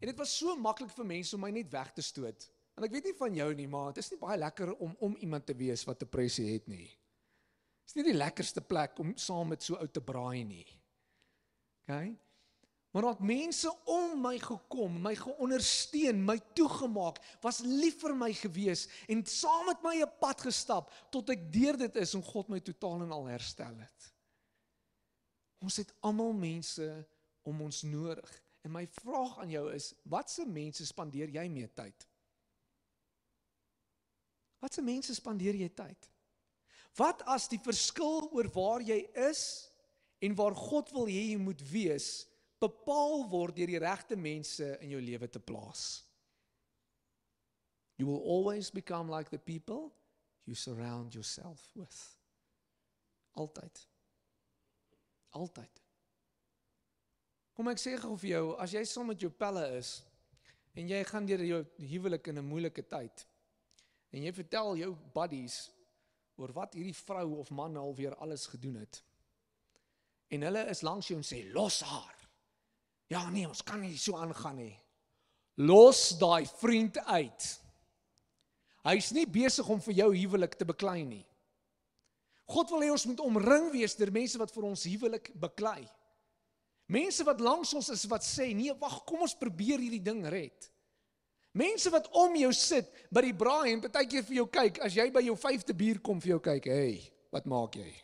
En 0.00 0.10
dit 0.10 0.18
was 0.18 0.36
so 0.38 0.56
maklik 0.60 0.92
vir 0.92 1.08
mense 1.08 1.34
om 1.36 1.40
my 1.40 1.50
net 1.54 1.70
weg 1.72 1.92
te 1.96 2.04
stoot. 2.04 2.48
En 2.76 2.84
ek 2.84 2.92
weet 2.92 3.08
nie 3.08 3.16
van 3.16 3.34
jou 3.34 3.48
nie, 3.56 3.68
maar 3.72 3.94
dit 3.96 4.04
is 4.04 4.12
nie 4.12 4.20
baie 4.20 4.36
lekker 4.38 4.74
om 4.74 4.92
om 5.00 5.16
iemand 5.24 5.46
te 5.48 5.56
wees 5.56 5.84
wat 5.88 6.02
depressie 6.04 6.50
het 6.52 6.68
nie. 6.68 6.88
Dit 6.88 7.94
is 7.94 7.96
nie 8.00 8.10
die 8.10 8.18
lekkerste 8.18 8.60
plek 8.60 8.98
om 9.00 9.14
saam 9.16 9.54
met 9.54 9.64
so 9.64 9.78
ou 9.80 9.88
te 9.88 10.02
braai 10.04 10.44
nie. 10.44 10.66
OK? 11.86 12.16
Maar 12.96 13.02
dat 13.10 13.20
mense 13.20 13.70
om 13.92 14.14
my 14.24 14.38
gekom, 14.40 14.94
my 15.04 15.12
geondersteun, 15.20 16.22
my 16.24 16.38
toegemaak, 16.56 17.18
was 17.44 17.58
lief 17.60 17.98
vir 18.00 18.14
my 18.16 18.30
gewees 18.32 18.86
en 19.12 19.20
saam 19.28 19.66
met 19.68 19.82
my 19.84 19.96
'n 20.00 20.16
pad 20.20 20.40
gestap 20.40 20.92
tot 21.12 21.30
ek 21.30 21.52
deur 21.52 21.76
dit 21.76 21.96
is 21.96 22.14
en 22.14 22.22
God 22.22 22.48
my 22.48 22.60
totaal 22.60 23.02
en 23.02 23.12
al 23.12 23.26
herstel 23.26 23.76
het. 23.76 24.12
Ons 25.60 25.76
het 25.76 25.92
almal 26.00 26.32
mense 26.32 27.06
om 27.42 27.60
ons 27.60 27.82
nodig. 27.82 28.42
En 28.66 28.72
my 28.74 28.82
vraag 28.98 29.38
aan 29.38 29.50
jou 29.50 29.68
is, 29.70 29.92
watse 30.10 30.42
mense 30.50 30.82
spandeer 30.86 31.30
jy 31.30 31.44
mee 31.54 31.68
tyd? 31.70 32.06
Watse 34.58 34.82
mense 34.82 35.14
spandeer 35.14 35.54
jy 35.54 35.68
tyd? 35.70 36.08
Wat 36.98 37.22
as 37.30 37.46
die 37.52 37.60
verskil 37.62 38.26
oor 38.34 38.48
waar 38.56 38.82
jy 38.82 38.98
is 39.28 39.42
en 40.18 40.34
waar 40.34 40.56
God 40.58 40.90
wil 40.96 41.06
hê 41.06 41.28
jy 41.28 41.38
moet 41.38 41.62
wees, 41.70 42.24
bepaal 42.58 43.22
word 43.30 43.54
deur 43.54 43.70
die 43.70 43.82
regte 43.84 44.18
mense 44.18 44.72
in 44.80 44.96
jou 44.96 45.04
lewe 45.04 45.30
te 45.30 45.38
plaas? 45.38 45.86
You 48.00 48.10
will 48.10 48.24
always 48.26 48.72
become 48.74 49.12
like 49.12 49.30
the 49.30 49.38
people 49.38 49.92
you 50.44 50.58
surround 50.58 51.14
yourself 51.14 51.70
with. 51.78 52.02
Altyd. 53.38 53.86
Altyd. 55.38 55.85
Kom 57.56 57.70
ek 57.72 57.80
sê 57.80 57.94
gou 57.96 58.12
vir 58.20 58.34
jou, 58.34 58.44
as 58.60 58.74
jy 58.76 58.82
saam 58.84 59.08
met 59.08 59.22
jou 59.22 59.30
pelle 59.32 59.64
is 59.78 60.02
en 60.76 60.90
jy 60.90 60.98
gaan 61.08 61.24
deur 61.24 61.40
jou 61.40 61.62
huwelik 61.88 62.28
in 62.28 62.38
'n 62.38 62.44
moeilike 62.44 62.82
tyd 62.84 63.24
en 64.12 64.22
jy 64.22 64.32
vertel 64.32 64.76
jou 64.76 64.90
buddies 65.14 65.70
oor 66.36 66.52
wat 66.52 66.74
hierdie 66.76 66.94
vrou 66.94 67.38
of 67.40 67.50
man 67.50 67.76
alweer 67.76 68.14
alles 68.16 68.46
gedoen 68.46 68.76
het. 68.76 69.02
En 70.28 70.42
hulle 70.42 70.66
is 70.68 70.82
langs 70.82 71.08
jou 71.08 71.16
en 71.16 71.24
sê 71.24 71.52
los 71.52 71.80
haar. 71.80 72.14
Ja 73.08 73.30
nee, 73.30 73.48
ons 73.48 73.62
kan 73.62 73.80
nie 73.80 73.96
so 73.98 74.16
aangaan 74.16 74.56
nie. 74.56 74.76
Los 75.56 76.18
daai 76.18 76.46
vriend 76.60 76.98
uit. 76.98 77.60
Hy's 78.84 79.12
nie 79.12 79.26
besig 79.26 79.68
om 79.68 79.80
vir 79.80 79.94
jou 79.94 80.10
huwelik 80.14 80.58
te 80.58 80.64
beklei 80.64 81.04
nie. 81.04 81.24
God 82.46 82.70
wil 82.70 82.84
hê 82.84 82.90
ons 82.90 83.06
moet 83.06 83.20
omring 83.20 83.70
wees 83.72 83.96
deur 83.98 84.12
mense 84.12 84.38
wat 84.38 84.52
vir 84.54 84.68
ons 84.68 84.84
huwelik 84.84 85.32
beklei. 85.40 85.88
Mense 86.86 87.24
wat 87.26 87.40
langs 87.42 87.74
ons 87.74 87.88
is 87.90 88.04
wat 88.06 88.22
sê, 88.22 88.54
"Nee, 88.54 88.74
wag, 88.74 89.04
kom 89.04 89.20
ons 89.20 89.34
probeer 89.34 89.78
hierdie 89.78 90.02
ding 90.02 90.26
red." 90.26 90.70
Mense 91.52 91.90
wat 91.90 92.08
om 92.12 92.36
jou 92.36 92.52
sit 92.52 92.90
by 93.10 93.20
die 93.20 93.34
braai 93.34 93.72
en 93.72 93.80
baie 93.80 94.06
keer 94.06 94.22
vir 94.22 94.34
jou 94.34 94.46
kyk 94.46 94.78
as 94.84 94.94
jy 94.94 95.10
by 95.10 95.22
jou 95.24 95.36
5de 95.36 95.74
bier 95.74 96.00
kom 96.00 96.20
vir 96.20 96.28
jou 96.28 96.40
kyk, 96.40 96.64
"Hey, 96.64 97.12
wat 97.32 97.46
maak 97.46 97.74
jy?" 97.76 97.94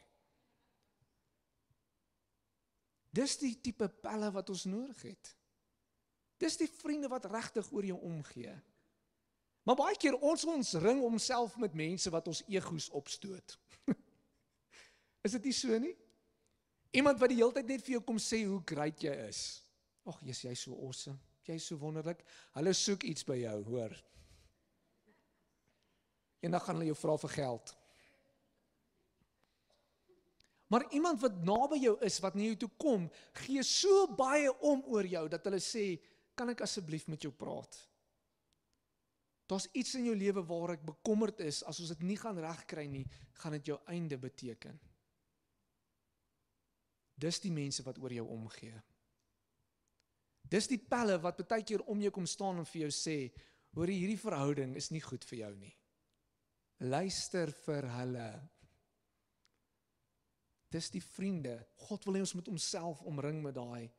Dis 3.13 3.37
die 3.37 3.61
tipe 3.61 3.89
pelle 3.89 4.31
wat 4.33 4.49
ons 4.49 4.65
nodig 4.65 5.03
het. 5.03 5.35
Dis 6.41 6.57
die 6.57 6.69
vriende 6.69 7.09
wat 7.09 7.29
regtig 7.29 7.69
oor 7.73 7.85
jou 7.85 7.99
omgee. 8.01 8.55
Maar 9.63 9.77
baie 9.79 9.97
keer 10.01 10.17
ons 10.19 10.45
ons 10.45 10.73
ring 10.83 11.01
homself 11.01 11.57
met 11.61 11.75
mense 11.75 12.11
wat 12.11 12.27
ons 12.27 12.43
egos 12.49 12.89
opstoot. 12.91 13.59
is 15.27 15.37
dit 15.37 15.45
nie 15.45 15.55
so 15.55 15.79
nie? 15.79 15.95
Iemand 16.93 17.21
wat 17.21 17.33
die 17.33 17.39
hele 17.41 17.55
tyd 17.57 17.69
net 17.73 17.85
vir 17.85 17.97
jou 17.97 18.03
kom 18.05 18.19
sê 18.21 18.43
hoe 18.45 18.61
great 18.69 19.01
jy 19.01 19.13
is. 19.27 19.43
Ag, 20.09 20.19
jy's 20.27 20.43
jy 20.45 20.55
so 20.59 20.77
awesome. 20.77 21.19
Jy's 21.47 21.67
so 21.67 21.79
wonderlik. 21.81 22.21
Hulle 22.57 22.75
soek 22.77 23.07
iets 23.09 23.25
by 23.27 23.39
jou, 23.41 23.59
hoor. 23.71 23.95
En 26.43 26.53
dan 26.53 26.63
gaan 26.63 26.79
hulle 26.79 26.91
jou 26.91 26.99
vra 26.99 27.17
vir 27.23 27.33
geld. 27.39 27.73
Maar 30.73 30.87
iemand 30.97 31.21
wat 31.21 31.41
naby 31.45 31.79
jou 31.83 31.97
is, 32.05 32.19
wat 32.25 32.37
na 32.37 32.47
jou 32.47 32.59
toe 32.65 32.71
kom, 32.81 33.09
gee 33.45 33.65
so 33.67 34.07
baie 34.17 34.53
om 34.65 34.81
oor 34.89 35.05
jou 35.09 35.27
dat 35.29 35.45
hulle 35.45 35.61
sê, 35.61 36.01
"Kan 36.35 36.49
ek 36.49 36.63
asseblief 36.65 37.09
met 37.09 37.23
jou 37.23 37.33
praat?" 37.33 37.77
Daar's 39.47 39.69
iets 39.73 39.95
in 39.95 40.05
jou 40.05 40.17
lewe 40.17 40.45
waar 40.47 40.71
ek 40.71 40.85
bekommerd 40.87 41.41
is, 41.41 41.63
as 41.63 41.81
ons 41.81 41.89
dit 41.89 42.03
nie 42.03 42.17
gaan 42.17 42.39
regkry 42.39 42.87
nie, 42.87 43.07
gaan 43.33 43.53
dit 43.53 43.67
jou 43.67 43.79
einde 43.87 44.19
beteken. 44.19 44.81
Dis 47.23 47.39
die 47.41 47.53
mense 47.55 47.85
wat 47.87 48.01
oor 48.03 48.13
jou 48.13 48.27
omgee. 48.35 48.75
Dis 50.43 50.67
die 50.69 50.81
pelle 50.83 51.21
wat 51.23 51.45
baie 51.49 51.63
keer 51.65 51.85
om 51.89 52.01
jou 52.03 52.11
kom 52.11 52.27
staan 52.27 52.59
en 52.61 52.69
vir 52.69 52.87
jou 52.87 52.91
sê, 52.97 53.17
hoor 53.77 53.89
hierdie 53.89 54.19
verhouding 54.21 54.75
is 54.77 54.91
nie 54.91 55.01
goed 55.01 55.25
vir 55.31 55.39
jou 55.45 55.55
nie. 55.61 55.77
luister 56.83 57.53
vir 57.67 57.87
hulle. 57.97 58.29
Dis 60.73 60.89
die 60.91 61.03
vriende. 61.05 61.55
God 61.87 62.07
wil 62.07 62.17
hê 62.17 62.23
ons 62.25 62.35
moet 62.35 62.49
homself 62.49 63.03
omring 63.07 63.43
met 63.45 63.55
daai 63.55 63.91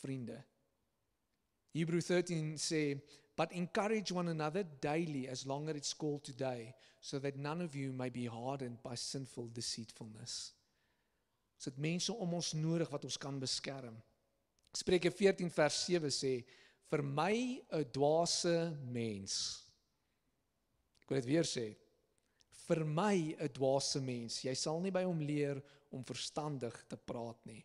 vriende. 0.00 0.40
Hebrew 1.72 2.00
13 2.02 2.56
sê, 2.58 3.00
"But 3.36 3.52
encourage 3.52 4.12
one 4.12 4.30
another 4.30 4.64
daily 4.64 5.28
as 5.28 5.46
long 5.46 5.68
as 5.68 5.76
it's 5.76 5.94
called 5.94 6.24
today, 6.24 6.74
so 7.00 7.18
that 7.18 7.36
none 7.36 7.64
of 7.64 7.74
you 7.74 7.92
may 7.92 8.10
be 8.10 8.26
hardened 8.26 8.82
by 8.82 8.96
sinful 8.96 9.48
deceitfulness." 9.52 10.52
Ons 11.60 11.68
het 11.68 11.76
mense 11.84 12.08
om 12.08 12.30
ons 12.38 12.54
nodig 12.56 12.88
wat 12.88 13.02
ons 13.04 13.18
kan 13.20 13.36
beskerm. 13.36 13.98
Spreuke 14.72 15.10
14 15.12 15.50
vers 15.52 15.80
7 15.84 16.08
sê, 16.08 16.44
"Vir 16.88 17.02
my 17.02 17.60
'n 17.70 17.84
dwaase 17.92 18.72
mens." 18.80 19.60
Ek 21.02 21.08
wil 21.10 21.20
dit 21.20 21.28
weer 21.28 21.44
sê. 21.44 21.76
Vir 22.66 22.82
my 22.86 23.36
'n 23.38 23.48
dwaase 23.52 24.00
mens, 24.00 24.42
jy 24.42 24.54
sal 24.54 24.80
nie 24.80 24.90
by 24.90 25.04
hom 25.04 25.20
leer 25.20 25.62
om 25.90 26.02
verstandig 26.02 26.88
te 26.88 26.96
praat 26.96 27.44
nie. 27.44 27.62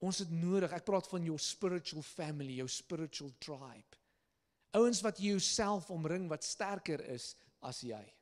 Ons 0.00 0.18
het 0.18 0.30
nodig, 0.30 0.72
ek 0.72 0.84
praat 0.84 1.06
van 1.06 1.24
jou 1.24 1.38
spiritual 1.38 2.02
family, 2.02 2.56
jou 2.56 2.68
spiritual 2.68 3.30
tribe. 3.38 3.96
Ouens 4.72 5.00
wat 5.00 5.18
jouself 5.18 5.90
omring 5.90 6.28
wat 6.28 6.42
sterker 6.42 7.00
is 7.00 7.36
as 7.60 7.80
jy. 7.80 8.12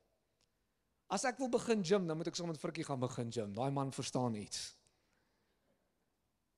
As 1.11 1.26
ek 1.26 1.40
wil 1.43 1.50
begin 1.50 1.83
gym, 1.83 2.07
dan 2.07 2.19
moet 2.19 2.31
ek 2.31 2.38
sommer 2.38 2.55
met 2.55 2.62
Frikkie 2.62 2.87
gaan 2.87 3.02
begin 3.02 3.33
gym. 3.35 3.55
Daai 3.57 3.71
man 3.75 3.90
verstaan 3.93 4.37
iets. 4.38 4.71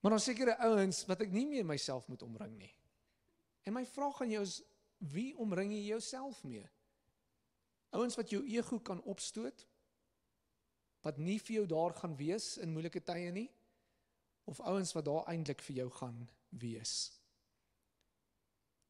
Maar 0.03 0.17
daar 0.17 0.25
sekerre 0.25 0.59
ouens 0.67 1.05
wat 1.09 1.25
ek 1.25 1.33
nie 1.33 1.47
meer 1.49 1.65
myself 1.65 2.09
moet 2.11 2.23
omring 2.27 2.57
nie. 2.59 2.73
En 3.65 3.77
my 3.77 3.85
vraag 3.87 4.21
aan 4.25 4.35
jou 4.35 4.43
is 4.45 4.61
wie 5.13 5.31
omring 5.41 5.73
jy 5.73 5.87
jouself 5.87 6.43
mee? 6.45 6.67
Ouens 7.97 8.19
wat 8.19 8.31
jou 8.35 8.43
ego 8.51 8.79
kan 8.83 9.01
opstoot? 9.09 9.65
Wat 11.03 11.19
nie 11.19 11.39
vir 11.41 11.63
jou 11.63 11.67
daar 11.71 11.97
gaan 11.99 12.17
wees 12.19 12.57
in 12.63 12.75
moeilike 12.75 13.03
tye 13.07 13.33
nie? 13.35 13.49
of 14.45 14.61
ouens 14.61 14.93
wat 14.93 15.05
daar 15.05 15.27
eintlik 15.31 15.63
vir 15.63 15.77
jou 15.77 15.91
gaan 15.91 16.29
wees. 16.49 17.13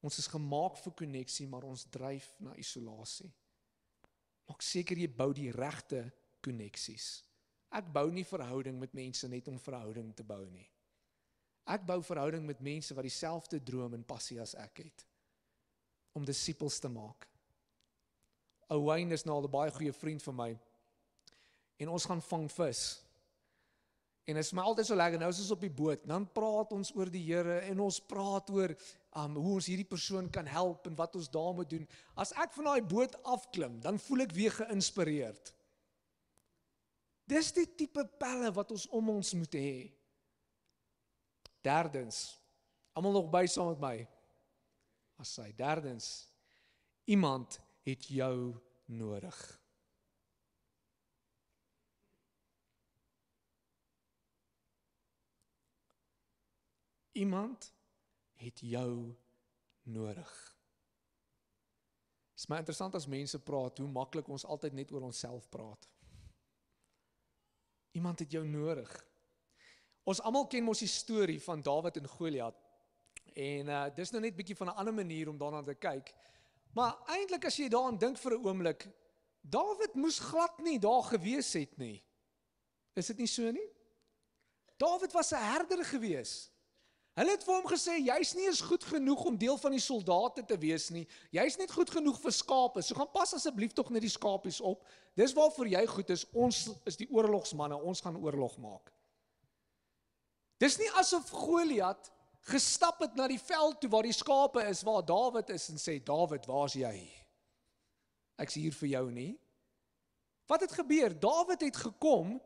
Ons 0.03 0.19
is 0.19 0.27
gemaak 0.27 0.79
vir 0.83 0.95
koneksie, 0.99 1.47
maar 1.49 1.67
ons 1.69 1.85
dryf 1.95 2.33
na 2.43 2.55
isolasie. 2.59 3.31
Maak 4.49 4.63
seker 4.63 4.99
jy 4.99 5.09
bou 5.09 5.31
die 5.37 5.51
regte 5.55 6.05
koneksies. 6.43 7.23
Ek 7.73 7.89
bou 7.93 8.11
nie 8.13 8.25
verhouding 8.29 8.79
met 8.81 8.95
mense 8.95 9.29
net 9.29 9.49
om 9.49 9.59
verhouding 9.59 10.13
te 10.15 10.25
bou 10.27 10.43
nie. 10.51 10.67
Ek 11.73 11.87
bou 11.87 12.01
verhouding 12.05 12.45
met 12.47 12.61
mense 12.61 12.95
wat 12.95 13.07
dieselfde 13.07 13.63
droom 13.63 13.95
en 13.95 14.05
passie 14.05 14.41
as 14.43 14.55
ek 14.59 14.83
het 14.85 15.07
om 16.13 16.27
disippels 16.29 16.77
te 16.83 16.91
maak. 16.93 17.25
Owain 18.73 19.13
is 19.13 19.25
nou 19.25 19.37
al 19.37 19.47
'n 19.47 19.51
baie 19.51 19.71
goeie 19.71 19.93
vriend 19.93 20.23
van 20.23 20.37
my. 20.37 20.59
En 21.79 21.89
ons 21.89 22.05
gaan 22.05 22.23
vang 22.23 22.51
vis. 22.53 23.01
En 24.23 24.39
dit 24.39 24.45
is 24.45 24.53
my 24.55 24.63
altyd 24.63 24.87
so 24.87 24.97
lekker 24.99 25.19
nou 25.19 25.29
as 25.33 25.41
ons 25.43 25.55
op 25.55 25.65
die 25.65 25.73
boot, 25.73 26.05
dan 26.07 26.29
praat 26.31 26.71
ons 26.77 26.93
oor 26.95 27.11
die 27.11 27.25
Here 27.27 27.59
en 27.67 27.81
ons 27.83 27.99
praat 28.07 28.51
oor 28.55 28.75
um 29.19 29.35
hoe 29.41 29.57
ons 29.59 29.69
hierdie 29.69 29.89
persoon 29.89 30.29
kan 30.33 30.47
help 30.47 30.87
en 30.87 30.95
wat 30.99 31.17
ons 31.19 31.31
daarmee 31.33 31.69
doen. 31.69 31.89
As 32.15 32.31
ek 32.39 32.55
van 32.55 32.71
daai 32.71 32.87
boot 32.87 33.17
afklim, 33.29 33.81
dan 33.83 33.99
voel 34.01 34.25
ek 34.27 34.37
weer 34.37 34.55
geïnspireerd. 34.61 35.53
Dis 37.33 37.51
die 37.57 37.67
tipe 37.67 38.05
pelle 38.21 38.51
wat 38.55 38.71
ons 38.75 38.87
om 38.95 39.11
ons 39.17 39.35
moet 39.39 39.59
hê. 39.59 39.75
Derdens, 41.63 42.23
almal 42.95 43.19
nog 43.19 43.31
by 43.33 43.45
saam 43.51 43.73
met 43.75 43.83
my. 43.83 43.97
As 45.23 45.35
hy 45.39 45.51
derdens, 45.59 46.09
iemand 47.11 47.59
het 47.87 48.07
jou 48.11 48.55
nodig. 48.87 49.62
Iemand 57.13 57.73
het 58.33 58.61
jou 58.61 59.15
nodig. 59.83 60.57
Dit 62.33 62.41
is 62.41 62.47
maar 62.47 62.59
interessant 62.59 62.95
as 62.95 63.07
mense 63.07 63.39
praat 63.39 63.79
hoe 63.79 63.89
maklik 63.89 64.29
ons 64.29 64.45
altyd 64.45 64.73
net 64.73 64.93
oor 64.93 65.03
onsself 65.03 65.49
praat. 65.49 65.89
Iemand 67.91 68.19
het 68.19 68.31
jou 68.33 68.47
nodig. 68.49 68.91
Ons 70.03 70.23
almal 70.25 70.47
ken 70.47 70.65
mos 70.65 70.81
die 70.83 70.91
storie 70.91 71.39
van 71.43 71.63
Dawid 71.63 72.01
en 72.01 72.09
Goliat. 72.09 72.57
En 73.37 73.69
uh 73.69 73.85
dis 73.95 74.11
nou 74.11 74.23
net 74.23 74.37
bietjie 74.37 74.57
van 74.57 74.73
'n 74.73 74.81
ander 74.81 74.95
manier 74.95 75.29
om 75.29 75.39
daarna 75.39 75.63
te 75.63 75.75
kyk. 75.75 76.15
Maar 76.75 76.97
eintlik 77.07 77.45
as 77.45 77.57
jy 77.57 77.69
daaraan 77.69 77.99
dink 77.99 78.19
vir 78.19 78.33
'n 78.33 78.45
oomblik, 78.47 78.89
Dawid 79.43 79.95
moes 79.95 80.19
glad 80.19 80.59
nie 80.59 80.79
daar 80.79 81.03
gewees 81.03 81.53
het 81.53 81.77
nie. 81.77 82.03
Is 82.95 83.07
dit 83.07 83.19
nie 83.19 83.27
so 83.27 83.51
nie? 83.51 83.69
Dawid 84.77 85.13
was 85.13 85.33
'n 85.33 85.37
herder 85.37 85.85
geweest. 85.85 86.53
Hulle 87.13 87.35
het 87.35 87.43
vir 87.45 87.53
hom 87.53 87.67
gesê 87.69 87.99
jy's 88.01 88.31
nie 88.39 88.47
eens 88.49 88.63
goed 88.65 88.85
genoeg 88.89 89.27
om 89.29 89.37
deel 89.37 89.59
van 89.61 89.75
die 89.75 89.83
soldate 89.85 90.45
te 90.49 90.57
wees 90.57 90.89
nie. 90.95 91.05
Jy's 91.35 91.59
net 91.61 91.73
goed 91.75 91.91
genoeg 91.93 92.17
vir 92.23 92.33
skape. 92.33 92.81
So 92.81 92.97
gaan 92.97 93.11
pas 93.13 93.35
asseblief 93.37 93.75
tog 93.77 93.91
net 93.93 94.07
die 94.07 94.13
skapies 94.13 94.63
op. 94.65 94.87
Dis 95.19 95.35
waarvoor 95.37 95.69
jy 95.75 95.83
goed 95.93 96.13
is. 96.15 96.25
Ons 96.33 96.65
is 96.89 96.97
die 96.97 97.11
oorlogsmanne. 97.13 97.77
Ons 97.77 98.01
gaan 98.01 98.17
oorlog 98.17 98.57
maak. 98.65 98.89
Dis 100.63 100.79
nie 100.81 100.89
asof 100.97 101.29
Goliat 101.35 102.09
gestap 102.49 103.03
het 103.05 103.17
na 103.19 103.29
die 103.31 103.41
veld 103.41 103.81
toe 103.83 103.91
waar 103.93 104.07
die 104.07 104.17
skape 104.17 104.65
is 104.71 104.81
waar 104.87 105.05
Dawid 105.07 105.53
is 105.55 105.69
en 105.71 105.79
sê 105.79 105.99
Dawid, 106.03 106.47
waar's 106.49 106.75
jy? 106.79 106.97
Ek's 108.41 108.57
hier 108.59 108.75
vir 108.75 108.89
jou 108.97 109.05
nie. 109.13 109.33
Wat 110.51 110.65
het 110.65 110.73
gebeur? 110.75 111.13
Dawid 111.13 111.61
het 111.69 111.77
gekom 111.77 112.39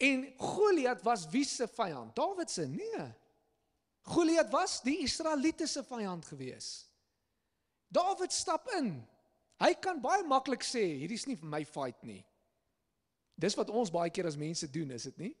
en 0.00 0.22
Goliat 0.38 1.02
was 1.04 1.26
wie 1.32 1.44
se 1.44 1.66
vyand? 1.68 2.14
Dawid 2.16 2.50
se? 2.50 2.68
Nee. 2.70 3.08
Goliat 4.02 4.50
was 4.50 4.80
die 4.82 4.98
Israeliete 5.04 5.66
se 5.66 5.82
vyand 5.84 6.24
gewees. 6.24 6.86
Dawid 7.88 8.32
stap 8.32 8.68
in. 8.78 8.94
Hy 9.60 9.74
kan 9.82 10.00
baie 10.00 10.24
maklik 10.24 10.64
sê, 10.64 10.82
hierdie 11.02 11.18
is 11.20 11.26
nie 11.28 11.36
vir 11.36 11.50
my 11.52 11.60
fight 11.68 12.00
nie. 12.06 12.22
Dis 13.40 13.56
wat 13.58 13.72
ons 13.72 13.92
baie 13.92 14.12
keer 14.12 14.28
as 14.28 14.38
mense 14.40 14.68
doen, 14.72 14.92
is 14.96 15.08
dit 15.10 15.18
nie? 15.20 15.32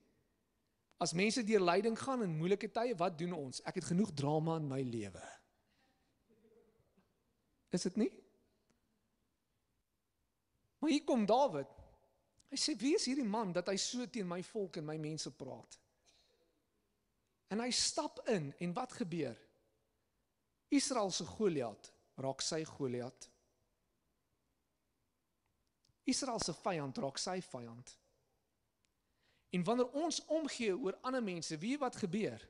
As 1.00 1.14
mense 1.16 1.40
deur 1.46 1.62
lyding 1.64 1.96
gaan 1.96 2.24
in 2.26 2.36
moeilike 2.36 2.68
tye, 2.72 2.92
wat 3.00 3.16
doen 3.16 3.32
ons? 3.36 3.62
Ek 3.64 3.80
het 3.80 3.88
genoeg 3.88 4.12
drama 4.16 4.58
in 4.60 4.68
my 4.68 4.80
lewe. 4.84 5.22
Is 7.72 7.86
dit 7.86 7.96
nie? 8.02 8.10
Maar 10.80 10.90
hier 10.90 11.04
kom 11.08 11.24
Dawid. 11.28 11.68
Hy 12.50 12.56
sê, 12.58 12.74
"Wie 12.76 12.94
is 12.96 13.06
hierdie 13.06 13.24
man 13.24 13.52
dat 13.52 13.68
hy 13.68 13.76
so 13.76 14.06
teen 14.06 14.26
my 14.28 14.42
volk 14.42 14.76
en 14.76 14.84
my 14.84 14.96
mense 14.96 15.30
praat?" 15.30 15.78
En 17.50 17.58
hy 17.58 17.70
stap 17.74 18.20
in 18.30 18.52
en 18.62 18.72
wat 18.76 18.92
gebeur? 18.94 19.38
Israel 20.70 21.10
se 21.10 21.24
Goliat 21.26 21.92
raak 22.20 22.44
sy 22.44 22.60
Goliat. 22.68 23.26
Israel 26.10 26.38
se 26.42 26.54
vyand 26.54 26.98
raak 27.02 27.18
sy 27.18 27.40
vyand. 27.42 27.96
En 29.50 29.64
wanneer 29.66 29.90
ons 29.98 30.20
omgee 30.30 30.76
oor 30.76 30.98
ander 31.02 31.22
mense, 31.22 31.58
wie 31.58 31.78
wat 31.78 31.98
gebeur? 31.98 32.42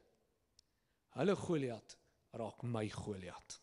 Hulle 1.17 1.37
Goliat 1.37 1.97
raak 2.37 2.61
my 2.63 2.85
Goliat. 2.93 3.57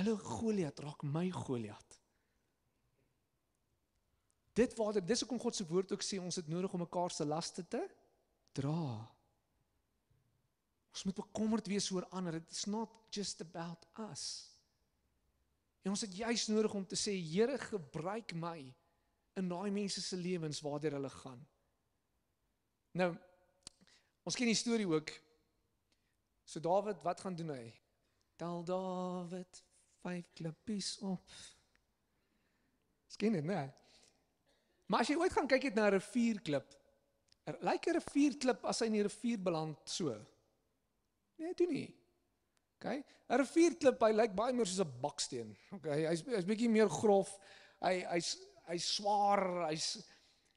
Hulle 0.00 0.16
Goliat 0.18 0.82
raak 0.82 1.06
my 1.06 1.28
Goliat. 1.30 2.00
Dit 4.56 4.74
waar 4.74 4.98
dis 5.04 5.22
hoekom 5.22 5.40
God 5.40 5.54
se 5.54 5.68
woord 5.68 5.92
ook 5.92 6.02
sê 6.02 6.18
ons 6.18 6.40
het 6.40 6.48
nodig 6.48 6.72
om 6.72 6.82
mekaar 6.82 7.12
se 7.12 7.24
laste 7.24 7.62
te 7.68 7.84
dra. 8.56 8.82
Ons 10.96 11.04
moet 11.04 11.18
bekommerd 11.18 11.68
wees 11.68 11.90
oor 11.92 12.06
ander. 12.16 12.38
It's 12.40 12.64
not 12.64 12.92
just 13.12 13.42
about 13.44 13.84
us. 14.08 14.24
En 15.84 15.92
ons 15.92 16.02
het 16.02 16.16
juis 16.16 16.46
nodig 16.50 16.74
om 16.74 16.86
te 16.88 16.98
sê 16.98 17.12
Here 17.20 17.58
gebruik 17.68 18.32
my 18.34 18.58
in 19.36 19.50
daai 19.52 19.70
mense 19.70 20.00
se 20.00 20.16
lewens 20.16 20.62
waardeur 20.64 20.96
hulle 20.96 21.12
gaan. 21.20 21.42
Nou 22.96 23.12
ons 24.26 24.34
ken 24.34 24.48
die 24.50 24.58
storie 24.58 24.88
ook. 24.88 25.12
So 26.46 26.62
Dawid, 26.62 27.02
wat 27.04 27.20
gaan 27.22 27.36
doen 27.38 27.52
hy? 27.54 27.66
Tel 28.40 28.64
Dawid 28.66 29.60
vyf 30.02 30.32
klippies 30.38 30.96
op. 31.06 31.36
Skien 33.12 33.36
dit, 33.38 33.46
né? 33.46 33.68
Maar 34.86 35.02
as 35.02 35.10
jy 35.10 35.16
ooit 35.18 35.34
gaan 35.34 35.48
kyk 35.50 35.68
het 35.68 35.78
na 35.78 35.86
'n 35.86 35.98
rivierklip, 35.98 36.74
Er 37.46 37.58
lyk 37.62 37.86
'n 37.86 37.98
rivierklip 38.00 38.64
as 38.66 38.80
hy 38.80 38.86
in 38.90 38.98
die 38.98 39.06
rivier 39.06 39.38
beland 39.38 39.78
so. 39.88 40.14
Nee, 41.38 41.54
doen 41.54 41.72
nie. 41.72 41.88
OK? 42.78 42.86
'n 43.30 43.38
Rivierklip, 43.42 44.02
hy 44.02 44.12
lyk 44.12 44.34
baie 44.34 44.52
meer 44.52 44.66
soos 44.66 44.82
'n 44.82 45.00
baksteen. 45.00 45.56
OK? 45.72 45.86
Hy's 45.86 46.24
hy's 46.26 46.48
bietjie 46.48 46.68
meer 46.68 46.90
grof. 46.90 47.38
Hy 47.80 48.02
hy's 48.10 48.36
hy's 48.66 48.88
swaar. 48.96 49.68
Hy's 49.68 50.04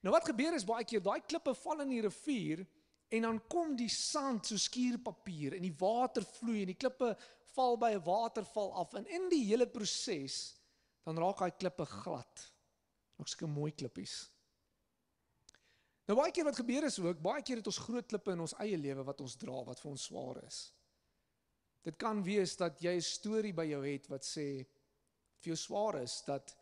Nou 0.05 0.13
wat 0.15 0.29
gebeur 0.29 0.55
is 0.55 0.67
baie 0.67 0.85
keer 0.87 1.03
daai 1.03 1.19
klippe 1.27 1.53
val 1.59 1.83
in 1.83 1.91
die 1.91 2.03
rivier 2.05 2.63
en 3.11 3.25
dan 3.25 3.39
kom 3.51 3.73
die 3.75 3.89
sand 3.91 4.47
so 4.47 4.55
skuurpapier 4.55 5.57
en 5.57 5.65
die 5.65 5.75
water 5.75 6.23
vloei 6.23 6.61
en 6.63 6.71
die 6.71 6.79
klippe 6.79 7.09
val 7.55 7.75
by 7.81 7.91
'n 7.95 8.05
waterval 8.05 8.71
af 8.79 8.93
en 8.95 9.05
in 9.07 9.27
die 9.29 9.43
hele 9.49 9.67
proses 9.67 10.55
dan 11.03 11.17
raak 11.17 11.39
daai 11.39 11.51
klippe 11.51 11.85
glad. 11.85 12.45
Nog 13.17 13.27
sulke 13.27 13.47
mooi 13.47 13.71
klippies. 13.71 14.29
Nou 16.09 16.17
baie 16.17 16.33
keer 16.33 16.47
wat 16.47 16.57
gebeur 16.57 16.87
is 16.87 16.97
ook, 16.99 17.19
baie 17.21 17.43
keer 17.45 17.59
het 17.61 17.67
ons 17.69 17.83
groot 17.85 18.07
klippe 18.09 18.33
in 18.33 18.41
ons 18.41 18.55
eie 18.63 18.77
lewe 18.81 19.03
wat 19.05 19.19
ons 19.21 19.35
dra, 19.37 19.59
wat 19.67 19.77
vir 19.77 19.91
ons 19.91 20.05
swaar 20.09 20.39
is. 20.41 20.57
Dit 21.85 21.99
kan 22.01 22.23
wees 22.25 22.55
dat 22.57 22.81
jy 22.81 22.95
'n 22.97 23.05
storie 23.05 23.53
by 23.53 23.65
jou 23.69 23.83
het 23.85 24.09
wat 24.09 24.25
sê 24.25 24.65
vir 25.39 25.53
jou 25.53 25.55
swaar 25.55 26.01
is 26.01 26.21
dat 26.25 26.55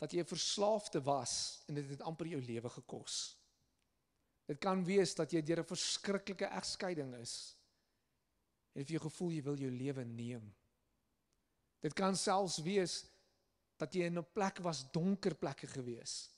dat 0.00 0.12
jy 0.12 0.20
'n 0.20 0.32
verslaafde 0.32 1.00
was 1.04 1.62
en 1.68 1.74
dit 1.74 1.90
het 1.90 2.00
amper 2.00 2.26
jou 2.26 2.40
lewe 2.40 2.68
gekos. 2.68 3.36
Dit 4.46 4.58
kan 4.58 4.84
wees 4.84 5.14
dat 5.14 5.30
jy 5.32 5.42
deur 5.42 5.60
'n 5.60 5.72
verskriklike 5.76 6.46
egskeiding 6.46 7.14
is. 7.14 7.56
En 8.74 8.84
jy 8.84 8.98
gevoel 8.98 9.30
jy 9.30 9.42
wil 9.42 9.56
jou 9.56 9.70
lewe 9.70 10.04
neem. 10.04 10.54
Dit 11.80 11.92
kan 11.92 12.16
selfs 12.16 12.58
wees 12.58 13.04
dat 13.76 13.92
jy 13.94 14.04
in 14.04 14.18
'n 14.18 14.32
plek 14.32 14.58
was 14.58 14.90
donker 14.90 15.34
plekke 15.34 15.66
gewees. 15.66 16.33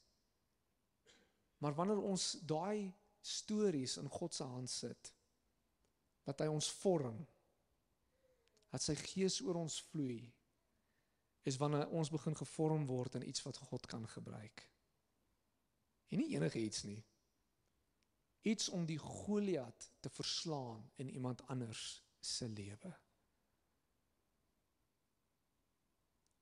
Maar 1.67 1.75
wanneer 1.75 1.99
ons 1.99 2.37
daai 2.47 2.95
stories 3.21 3.97
in 3.99 4.07
God 4.09 4.35
se 4.35 4.45
hand 4.47 4.71
sit, 4.71 5.09
dat 6.23 6.39
hy 6.39 6.47
ons 6.47 6.69
vorm, 6.79 7.19
dat 8.71 8.85
sy 8.85 8.95
gees 9.01 9.41
oor 9.43 9.59
ons 9.65 9.81
vloei, 9.89 10.21
is 11.43 11.59
wanneer 11.59 11.91
ons 11.91 12.13
begin 12.15 12.39
gevorm 12.39 12.87
word 12.87 13.19
in 13.19 13.27
iets 13.27 13.43
wat 13.43 13.59
God 13.67 13.91
kan 13.91 14.07
gebruik. 14.15 14.63
En 16.15 16.23
nie 16.23 16.37
enige 16.39 16.63
iets 16.63 16.87
nie. 16.87 17.03
Iets 18.47 18.71
om 18.71 18.87
die 18.87 19.03
Goliat 19.03 19.91
te 19.99 20.15
verslaan 20.23 20.87
in 21.03 21.11
iemand 21.19 21.43
anders 21.51 21.97
se 22.23 22.47
lewe. 22.47 22.95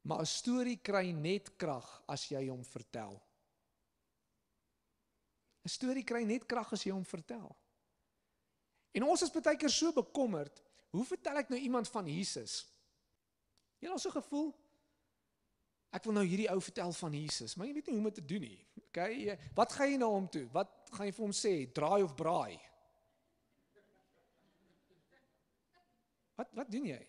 Maar 0.05 0.21
'n 0.21 0.37
storie 0.37 0.81
kry 0.85 1.17
net 1.17 1.57
krag 1.57 2.03
as 2.07 2.29
jy 2.29 2.49
hom 2.49 2.65
vertel. 2.65 3.23
'n 5.65 5.69
Storie 5.69 6.05
kry 6.05 6.25
net 6.25 6.47
krag 6.47 6.73
as 6.73 6.85
jy 6.85 6.93
hom 6.93 7.05
vertel. 7.05 7.57
En 8.95 9.03
ons 9.03 9.23
is 9.23 9.31
baie 9.31 9.57
keer 9.57 9.71
so 9.71 9.93
bekommerd, 9.93 10.63
hoe 10.91 11.05
vertel 11.05 11.37
ek 11.37 11.49
nou 11.49 11.59
iemand 11.59 11.89
van 11.89 12.07
Jesus? 12.07 12.67
Jy 13.81 13.89
het 13.89 13.93
al 13.93 13.99
so 13.99 14.11
gevoel 14.11 14.55
ek 15.95 16.07
wil 16.09 16.17
nou 16.17 16.25
hierdie 16.27 16.51
ou 16.51 16.59
vertel 16.63 16.93
van 16.99 17.15
Jesus, 17.15 17.55
maar 17.55 17.69
jy 17.69 17.75
weet 17.77 17.89
nie 17.89 17.95
hoe 17.95 18.03
om 18.03 18.11
dit 18.11 18.17
te 18.19 18.29
doen 18.35 18.45
nie. 18.49 18.61
Okay, 18.89 19.35
wat 19.55 19.75
gaan 19.75 19.91
jy 19.93 19.99
nou 20.03 20.11
hom 20.11 20.29
toe? 20.31 20.45
Wat 20.55 20.71
gaan 20.95 21.09
jy 21.09 21.15
vir 21.15 21.25
hom 21.25 21.35
sê? 21.35 21.53
Draai 21.75 22.03
of 22.03 22.15
braai? 22.19 22.59
Wat 26.39 26.51
wat 26.59 26.71
doen 26.71 26.89
jy? 26.91 27.01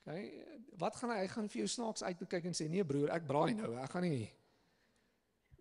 Okay, 0.00 0.22
wat 0.78 0.98
gaan 0.98 1.14
hy 1.14 1.18
hy 1.24 1.30
gaan 1.34 1.50
vir 1.50 1.62
jou 1.64 1.70
snaaks 1.74 2.06
uitkyk 2.06 2.46
en 2.50 2.56
sê 2.56 2.68
nee 2.70 2.86
broer, 2.86 3.10
ek 3.14 3.26
braai 3.26 3.54
nou, 3.58 3.74
ek 3.82 3.96
gaan 3.96 4.06
nie. 4.06 4.30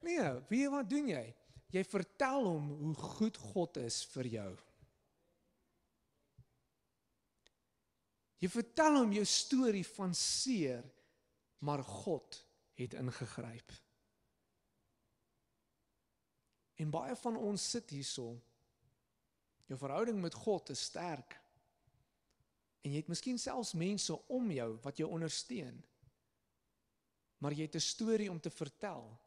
Nee, 0.01 0.31
wie 0.49 0.65
wat 0.71 0.89
doen 0.89 1.07
jy? 1.12 1.25
Jy 1.69 1.83
vertel 1.85 2.47
hom 2.47 2.69
hoe 2.79 2.95
goed 3.17 3.38
God 3.51 3.77
is 3.77 4.01
vir 4.13 4.29
jou. 4.33 4.51
Jy 8.39 8.49
vertel 8.49 9.01
hom 9.01 9.12
jou 9.13 9.25
storie 9.27 9.85
van 9.85 10.15
seer, 10.15 10.85
maar 11.59 11.83
God 11.83 12.39
het 12.79 12.95
ingegryp. 12.95 13.73
En 16.79 16.93
baie 16.93 17.15
van 17.19 17.35
ons 17.35 17.65
sit 17.75 17.91
hierso. 17.91 18.31
Jou 19.67 19.77
verhouding 19.77 20.21
met 20.23 20.33
God 20.33 20.71
is 20.71 20.85
sterk. 20.88 21.35
En 22.81 22.93
jy 22.93 23.03
het 23.03 23.12
miskien 23.12 23.38
selfs 23.38 23.75
mense 23.75 24.15
om 24.31 24.47
jou 24.55 24.69
wat 24.85 25.01
jou 25.01 25.09
ondersteun. 25.12 25.75
Maar 27.43 27.53
jy 27.53 27.67
het 27.67 27.75
'n 27.75 27.83
storie 27.83 28.31
om 28.31 28.39
te 28.39 28.49
vertel. 28.49 29.19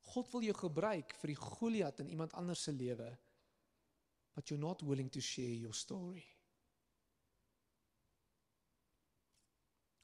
God 0.00 0.30
wil 0.32 0.42
jou 0.42 0.54
gebruik 0.56 1.14
vir 1.20 1.32
die 1.32 1.38
Goliat 1.38 2.00
in 2.02 2.10
iemand 2.10 2.34
anders 2.38 2.62
se 2.62 2.72
lewe. 2.72 3.10
But 4.34 4.48
you're 4.48 4.62
not 4.62 4.82
willing 4.82 5.10
to 5.10 5.20
share 5.20 5.54
your 5.54 5.74
story. 5.74 6.24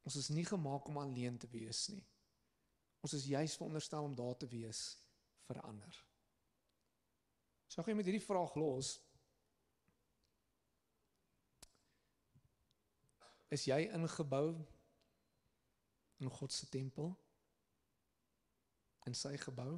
Ons 0.06 0.16
is 0.20 0.28
nie 0.30 0.44
gemaak 0.46 0.86
om 0.86 0.98
alleen 0.98 1.38
te 1.38 1.48
wees 1.50 1.88
nie. 1.90 2.04
Ons 3.02 3.16
is 3.18 3.26
juis 3.26 3.56
veronderstel 3.58 4.06
om 4.06 4.14
daar 4.14 4.36
te 4.38 4.46
wees 4.50 4.82
vir 5.48 5.60
ander. 5.66 5.98
So 7.66 7.82
gaan 7.82 7.94
jy 7.94 7.98
met 7.98 8.08
hierdie 8.10 8.22
vraag 8.22 8.54
los. 8.58 8.94
Is 13.50 13.66
jy 13.66 13.82
ingebou 13.94 14.54
in 16.22 16.30
God 16.38 16.54
se 16.54 16.68
tempel? 16.70 17.12
In 19.06 19.14
sy 19.14 19.36
gebou? 19.38 19.76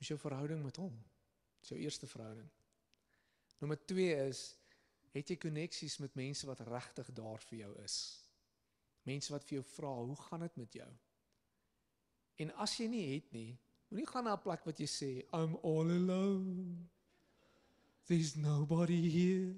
Is 0.00 0.08
jou 0.12 0.18
verhouding 0.20 0.62
met 0.64 0.76
hom? 0.80 0.94
Dis 1.60 1.72
jou 1.72 1.80
eerste 1.80 2.08
verhouding. 2.08 2.48
Nommer 3.60 3.78
2 3.88 4.14
is 4.28 4.42
het 5.16 5.32
jy 5.32 5.38
koneksies 5.40 5.96
met 6.02 6.16
mense 6.18 6.46
wat 6.48 6.60
regtig 6.68 7.08
daar 7.16 7.40
vir 7.48 7.58
jou 7.64 7.72
is? 7.84 7.96
Mense 9.08 9.32
wat 9.32 9.44
vir 9.48 9.58
jou 9.58 9.64
vra, 9.76 9.92
"Hoe 10.04 10.16
gaan 10.16 10.40
dit 10.40 10.56
met 10.56 10.72
jou?" 10.72 10.90
En 12.36 12.52
as 12.54 12.76
jy 12.76 12.86
nie 12.86 13.14
het 13.14 13.32
nie, 13.32 13.58
moenie 13.88 14.06
gaan 14.06 14.24
na 14.24 14.34
'n 14.36 14.42
plek 14.42 14.64
wat 14.64 14.78
jy 14.78 14.86
sê, 14.86 15.10
"I'm 15.32 15.56
all 15.62 15.90
alone. 15.90 16.88
There's 18.06 18.36
nobody 18.36 19.10
here 19.10 19.54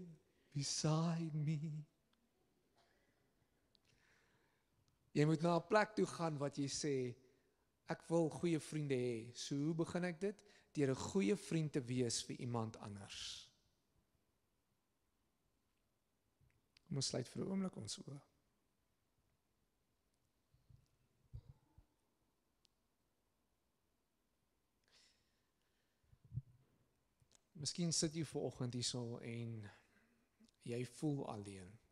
beside 0.54 1.34
me." 1.34 1.84
Jy 5.12 5.24
moet 5.24 5.42
na 5.42 5.56
'n 5.56 5.66
plek 5.66 5.94
toe 5.94 6.06
gaan 6.06 6.38
wat 6.38 6.56
jy 6.56 6.68
sê 6.68 7.16
ek 7.92 8.04
wil 8.08 8.28
goeie 8.30 8.60
vriende 8.60 8.96
hê. 8.96 9.18
So 9.34 9.56
hoe 9.56 9.74
begin 9.74 10.04
ek 10.04 10.20
dit? 10.20 10.42
Deur 10.76 10.90
'n 10.92 11.04
goeie 11.10 11.36
vriend 11.36 11.72
te 11.72 11.82
wees 11.82 12.22
vir 12.24 12.36
iemand 12.36 12.76
anders. 12.76 13.48
Kom 16.86 16.96
ons 16.96 17.06
sluit 17.06 17.28
vir 17.28 17.44
'n 17.44 17.48
oomblik 17.50 17.76
ons 17.76 17.98
oë. 17.98 18.20
Miskien 27.58 27.92
sit 27.92 28.14
jy 28.14 28.24
ver 28.24 28.40
oggend 28.40 28.74
hierso 28.74 29.18
en 29.18 29.70
jy 30.62 30.84
voel 30.84 31.24
alleen. 31.28 31.87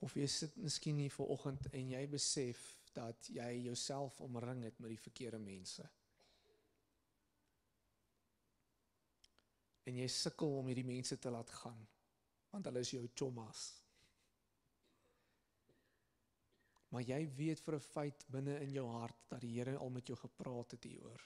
Of 0.00 0.16
jy 0.16 0.26
sit 0.26 0.56
miskien 0.56 0.96
hier 0.96 1.12
ver 1.12 1.32
oggend 1.34 1.66
en 1.76 1.90
jy 1.92 2.04
besef 2.08 2.60
dat 2.96 3.28
jy 3.28 3.50
jouself 3.66 4.20
omring 4.20 4.64
het 4.64 4.78
met 4.80 4.94
die 4.94 5.00
verkeerde 5.00 5.38
mense. 5.38 5.84
En 9.84 9.96
jy 9.96 10.08
sukkel 10.08 10.56
om 10.60 10.70
hierdie 10.70 10.88
mense 10.88 11.18
te 11.18 11.32
laat 11.32 11.50
gaan 11.62 11.86
want 12.50 12.66
hulle 12.66 12.80
is 12.82 12.90
jou 12.90 13.04
chommas. 13.14 13.60
Maar 16.90 17.04
jy 17.06 17.20
weet 17.38 17.60
vir 17.62 17.76
'n 17.76 17.86
feit 17.86 18.24
binne 18.26 18.56
in 18.64 18.72
jou 18.74 18.86
hart 18.90 19.28
dat 19.28 19.40
die 19.40 19.52
Here 19.54 19.76
al 19.76 19.90
met 19.90 20.06
jou 20.06 20.16
gepraat 20.18 20.70
het 20.74 20.84
hieroor. 20.84 21.22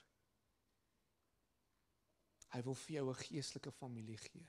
Hy 2.52 2.60
wil 2.62 2.74
vir 2.74 2.94
jou 2.96 3.08
'n 3.10 3.22
geestelike 3.24 3.72
familie 3.72 4.18
gee. 4.18 4.46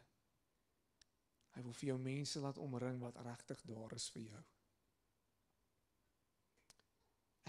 Hy 1.56 1.64
wil 1.64 1.76
vir 1.80 1.90
jou 1.94 1.98
mense 2.04 2.42
laat 2.44 2.60
omring 2.60 3.00
wat 3.00 3.18
regtig 3.24 3.62
daar 3.70 3.96
is 3.96 4.10
vir 4.12 4.26
jou. 4.28 4.44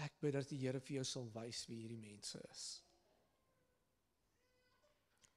Ek 0.05 0.19
bid 0.21 0.37
dat 0.37 0.47
die 0.51 0.59
Here 0.61 0.79
vir 0.79 0.99
jou 0.99 1.05
sal 1.09 1.27
wys 1.35 1.65
wie 1.67 1.81
hierdie 1.81 1.99
mense 1.99 2.39
is. 2.47 2.65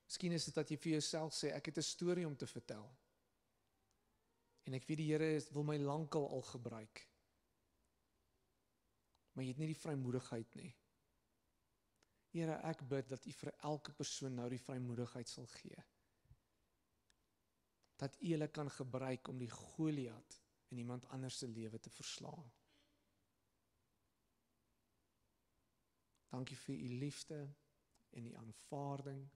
Miskien 0.07 0.37
is 0.37 0.47
dit 0.47 0.55
dat 0.55 0.71
jy 0.71 0.79
vir 0.79 0.93
jouself 0.99 1.35
sê 1.35 1.51
ek 1.57 1.71
het 1.71 1.79
'n 1.79 1.87
storie 1.87 2.27
om 2.27 2.37
te 2.37 2.47
vertel. 2.47 2.87
En 4.67 4.75
ek 4.75 4.87
weet 4.87 4.99
die 4.99 5.11
Here 5.11 5.41
wil 5.53 5.65
my 5.65 5.79
lankal 5.79 6.29
al 6.29 6.43
gebruik. 6.43 7.07
Maar 9.33 9.45
jy 9.45 9.51
het 9.51 9.59
nie 9.59 9.73
die 9.75 9.83
vrymoedigheid 9.83 10.55
nie. 10.55 10.75
Here, 12.31 12.61
ek 12.63 12.89
bid 12.89 13.09
dat 13.09 13.27
U 13.27 13.33
vir 13.33 13.55
elke 13.63 13.93
persoon 13.93 14.35
nou 14.35 14.49
die 14.49 14.63
vrymoedigheid 14.63 15.29
sal 15.29 15.47
gee 15.47 15.85
dat 18.01 18.17
U 18.21 18.31
hulle 18.33 18.49
kan 18.49 18.71
gebruik 18.71 19.29
om 19.29 19.39
die 19.39 19.51
Goliat 19.51 20.43
in 20.69 20.79
iemand 20.79 21.09
anders 21.09 21.39
se 21.39 21.49
lewe 21.49 21.81
te 21.81 21.91
verslaan. 21.91 22.53
Dankie 26.31 26.57
vir 26.57 26.75
U 26.75 26.89
liefde 27.05 27.55
en 28.11 28.27
U 28.27 28.35
aanvaarding. 28.35 29.31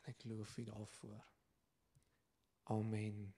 En 0.00 0.12
ek 0.12 0.24
loof 0.24 0.56
U 0.58 0.64
daarvoor. 0.64 1.24
Amen. 2.62 3.34